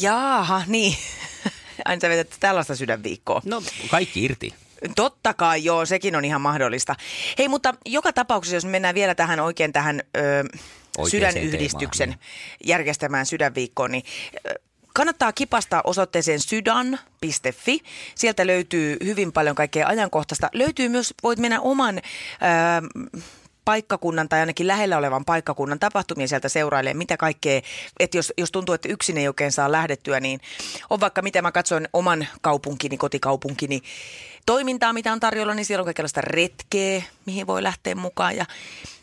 Jaaha, 0.00 0.62
niin. 0.66 0.96
Aina 1.84 2.00
sä 2.00 2.08
vedät 2.08 2.36
tällaista 2.40 2.76
sydänviikkoa. 2.76 3.42
No 3.44 3.62
kaikki 3.90 4.24
irti. 4.24 4.54
Totta 4.96 5.34
kai, 5.34 5.64
joo, 5.64 5.86
sekin 5.86 6.16
on 6.16 6.24
ihan 6.24 6.40
mahdollista. 6.40 6.94
Hei, 7.38 7.48
mutta 7.48 7.74
joka 7.86 8.12
tapauksessa, 8.12 8.56
jos 8.56 8.64
mennään 8.64 8.94
vielä 8.94 9.14
tähän 9.14 9.40
oikein 9.40 9.72
tähän 9.72 10.02
ö, 10.16 10.44
sydänyhdistyksen 11.08 12.08
teemaan, 12.08 12.26
järjestämään 12.64 13.26
sydänviikkoon, 13.26 13.90
niin 13.90 14.04
kannattaa 14.94 15.32
kipastaa 15.32 15.80
osoitteeseen 15.84 16.40
sydän.fi. 16.40 17.80
Sieltä 18.14 18.46
löytyy 18.46 18.96
hyvin 19.04 19.32
paljon 19.32 19.56
kaikkea 19.56 19.86
ajankohtaista. 19.86 20.48
Löytyy 20.52 20.88
myös, 20.88 21.14
voit 21.22 21.38
mennä 21.38 21.60
oman... 21.60 21.98
Ö, 21.98 23.20
paikkakunnan 23.64 24.28
tai 24.28 24.40
ainakin 24.40 24.66
lähellä 24.66 24.98
olevan 24.98 25.24
paikkakunnan 25.24 25.78
tapahtumia 25.78 26.28
sieltä 26.28 26.48
seurailee, 26.48 26.94
mitä 26.94 27.16
kaikkea, 27.16 27.60
että 28.00 28.18
jos, 28.18 28.32
jos 28.38 28.52
tuntuu, 28.52 28.74
että 28.74 28.88
yksin 28.88 29.18
ei 29.18 29.28
oikein 29.28 29.52
saa 29.52 29.72
lähdettyä, 29.72 30.20
niin 30.20 30.40
on 30.90 31.00
vaikka 31.00 31.22
mitä. 31.22 31.42
Mä 31.42 31.52
katsoin 31.52 31.88
oman 31.92 32.26
kaupunkini, 32.40 32.96
kotikaupunkini 32.96 33.82
toimintaa, 34.46 34.92
mitä 34.92 35.12
on 35.12 35.20
tarjolla, 35.20 35.54
niin 35.54 35.64
siellä 35.64 35.82
on 35.82 35.86
kaikenlaista 35.86 36.20
retkeä, 36.20 37.02
mihin 37.26 37.46
voi 37.46 37.62
lähteä 37.62 37.94
mukaan. 37.94 38.36
Ja 38.36 38.46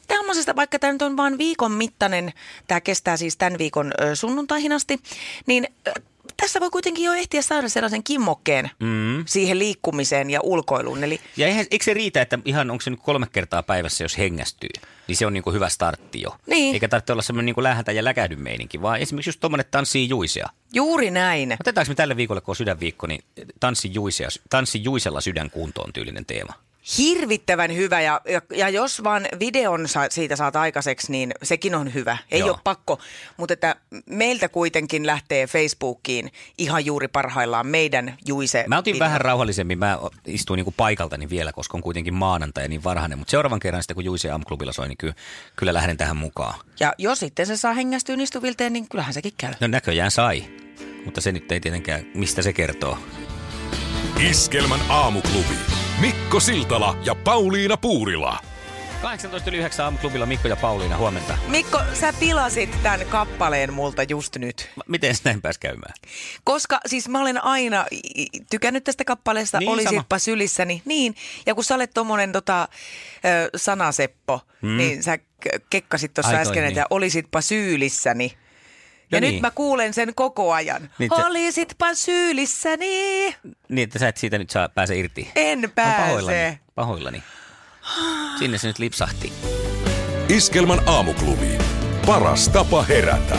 Tällaisesta, 0.07 0.55
vaikka 0.55 0.79
tämä 0.79 0.93
nyt 0.93 1.01
on 1.01 1.17
vain 1.17 1.37
viikon 1.37 1.71
mittainen, 1.71 2.33
tämä 2.67 2.81
kestää 2.81 3.17
siis 3.17 3.37
tämän 3.37 3.57
viikon 3.57 3.91
sunnuntaihin 4.13 4.71
asti, 4.71 4.99
niin 5.45 5.67
tässä 6.37 6.59
voi 6.59 6.69
kuitenkin 6.69 7.05
jo 7.05 7.13
ehtiä 7.13 7.41
saada 7.41 7.69
sellaisen 7.69 8.03
kimmokkeen 8.03 8.69
mm. 8.79 9.23
siihen 9.25 9.59
liikkumiseen 9.59 10.29
ja 10.29 10.39
ulkoiluun. 10.43 11.03
Eli 11.03 11.21
Ja 11.37 11.47
eihän, 11.47 11.65
eikö 11.71 11.85
se 11.85 11.93
riitä, 11.93 12.21
että 12.21 12.39
ihan 12.45 12.71
onko 12.71 12.81
se 12.81 12.89
nyt 12.89 12.99
kolme 13.03 13.27
kertaa 13.31 13.63
päivässä, 13.63 14.03
jos 14.03 14.17
hengästyy, 14.17 14.69
niin 15.07 15.15
se 15.15 15.25
on 15.25 15.33
niin 15.33 15.43
kuin 15.43 15.53
hyvä 15.53 15.69
startti 15.69 16.21
jo. 16.21 16.35
Niin. 16.47 16.73
Eikä 16.73 16.87
tarvitse 16.87 17.13
olla 17.13 17.21
semmoinen 17.21 17.45
niin 17.45 17.55
kuin 17.55 17.95
ja 17.95 18.03
läkähdyn 18.03 18.41
meininki, 18.41 18.81
vaan 18.81 18.99
esimerkiksi 18.99 19.29
just 19.29 19.39
tuommoinen 19.39 19.65
tanssii 19.71 20.09
juisea. 20.09 20.49
juuri 20.73 21.11
näin. 21.11 21.57
Otetaanko 21.59 21.91
me 21.91 21.95
tälle 21.95 22.17
viikolle, 22.17 22.41
kun 22.41 22.51
on 22.51 22.55
sydänviikko, 22.55 23.07
niin 23.07 23.23
tanssi, 23.59 23.93
juisea, 23.93 24.29
tanssi 24.49 24.83
juisella 24.83 25.21
sydän 25.21 25.49
kuntoon 25.49 25.93
tyylinen 25.93 26.25
teema. 26.25 26.53
Hirvittävän 26.97 27.75
hyvä 27.75 28.01
ja, 28.01 28.21
ja, 28.29 28.41
ja 28.55 28.69
jos 28.69 29.03
vaan 29.03 29.27
videon 29.39 29.87
sa, 29.87 30.01
siitä 30.09 30.35
saat 30.35 30.55
aikaiseksi, 30.55 31.11
niin 31.11 31.31
sekin 31.43 31.75
on 31.75 31.93
hyvä. 31.93 32.17
Ei 32.31 32.39
Joo. 32.39 32.49
ole 32.49 32.57
pakko, 32.63 32.99
mutta 33.37 33.53
että 33.53 33.75
meiltä 34.05 34.49
kuitenkin 34.49 35.07
lähtee 35.07 35.47
Facebookiin 35.47 36.31
ihan 36.57 36.85
juuri 36.85 37.07
parhaillaan 37.07 37.67
meidän 37.67 38.17
Juise. 38.27 38.65
Mä 38.67 38.77
otin 38.77 38.93
video. 38.93 39.05
vähän 39.05 39.21
rauhallisemmin, 39.21 39.79
mä 39.79 39.99
istuin 40.25 40.57
niin 40.57 40.65
kuin 40.65 40.75
paikaltani 40.77 41.29
vielä, 41.29 41.53
koska 41.53 41.77
on 41.77 41.81
kuitenkin 41.81 42.13
maanantai 42.13 42.63
ja 42.63 42.67
niin 42.69 42.83
varhainen. 42.83 43.17
Mutta 43.17 43.31
seuraavan 43.31 43.59
kerran 43.59 43.83
sitten, 43.83 43.95
kun 43.95 44.05
Juise 44.05 44.31
aamuklubilla 44.31 44.73
soi, 44.73 44.87
niin 44.87 44.97
kyllä, 44.97 45.13
kyllä 45.55 45.73
lähden 45.73 45.97
tähän 45.97 46.17
mukaan. 46.17 46.59
Ja 46.79 46.93
jos 46.97 47.19
sitten 47.19 47.45
se 47.45 47.57
saa 47.57 47.73
hengästyä 47.73 48.15
istuvilteen, 48.19 48.73
niin 48.73 48.89
kyllähän 48.89 49.13
sekin 49.13 49.33
käy. 49.37 49.53
No 49.59 49.67
näköjään 49.67 50.11
sai, 50.11 50.43
mutta 51.05 51.21
se 51.21 51.31
nyt 51.31 51.51
ei 51.51 51.59
tietenkään, 51.59 52.05
mistä 52.13 52.41
se 52.41 52.53
kertoo. 52.53 52.97
Iskelmän 54.29 54.81
aamuklubi. 54.89 55.76
Mikko 56.01 56.39
Siltala 56.39 56.97
ja 57.05 57.15
Pauliina 57.15 57.77
Puurila. 57.77 58.39
18.9 59.77 59.81
aamuklubilla 59.83 60.25
Mikko 60.25 60.47
ja 60.47 60.55
Pauliina, 60.55 60.97
huomenta. 60.97 61.37
Mikko, 61.47 61.79
sä 61.93 62.13
pilasit 62.19 62.83
tämän 62.83 63.05
kappaleen 63.05 63.73
multa 63.73 64.03
just 64.03 64.35
nyt. 64.35 64.69
Miten 64.87 65.15
näin 65.23 65.41
pääsi 65.41 65.59
käymään? 65.59 65.93
Koska 66.43 66.79
siis 66.85 67.09
mä 67.09 67.21
olen 67.21 67.43
aina 67.43 67.85
tykännyt 68.49 68.83
tästä 68.83 69.05
kappaleesta, 69.05 69.59
Niin, 69.59 69.69
olisitpa 69.69 70.19
sama. 70.19 70.19
sylissäni. 70.19 70.81
Niin, 70.85 71.15
ja 71.45 71.55
kun 71.55 71.63
sä 71.63 71.75
olet 71.75 71.91
tommonen 71.93 72.31
tota, 72.31 72.67
sanaseppo, 73.55 74.41
mm. 74.61 74.77
niin 74.77 75.03
sä 75.03 75.17
kekkasit 75.69 76.13
tuossa 76.13 76.35
äsken, 76.35 76.63
niin. 76.63 76.67
että 76.67 76.85
olisitpa 76.89 77.41
syyllissäni. 77.41 78.37
Ja 79.11 79.17
No 79.19 79.25
nyt 79.25 79.31
niin. 79.31 79.41
mä 79.41 79.51
kuulen 79.51 79.93
sen 79.93 80.15
koko 80.15 80.53
ajan. 80.53 80.89
Niin 80.99 81.11
te- 81.15 81.25
Olisitpa 81.25 81.93
syyllissäni. 81.93 83.25
Niin, 83.69 83.83
että 83.83 83.99
sä 83.99 84.07
et 84.07 84.17
siitä 84.17 84.37
nyt 84.37 84.49
saa 84.49 84.69
pääse 84.69 84.97
irti. 84.97 85.31
En 85.35 85.71
pääse. 85.75 86.01
pahoillani. 86.01 86.59
Pahoillani. 86.75 87.23
Sinne 88.39 88.57
se 88.57 88.67
nyt 88.67 88.79
lipsahti. 88.79 89.33
Iskelmän 90.29 90.79
aamuklubi. 90.85 91.57
Paras 92.05 92.49
tapa 92.49 92.83
herätä. 92.83 93.37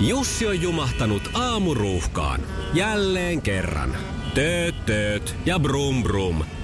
Jussi 0.00 0.46
on 0.46 0.62
jumahtanut 0.62 1.30
aamuruuhkaan. 1.34 2.40
Jälleen 2.74 3.42
kerran. 3.42 3.96
Tööt, 4.34 4.86
tööt 4.86 5.34
ja 5.46 5.58
brum 5.58 6.02
brum. 6.02 6.44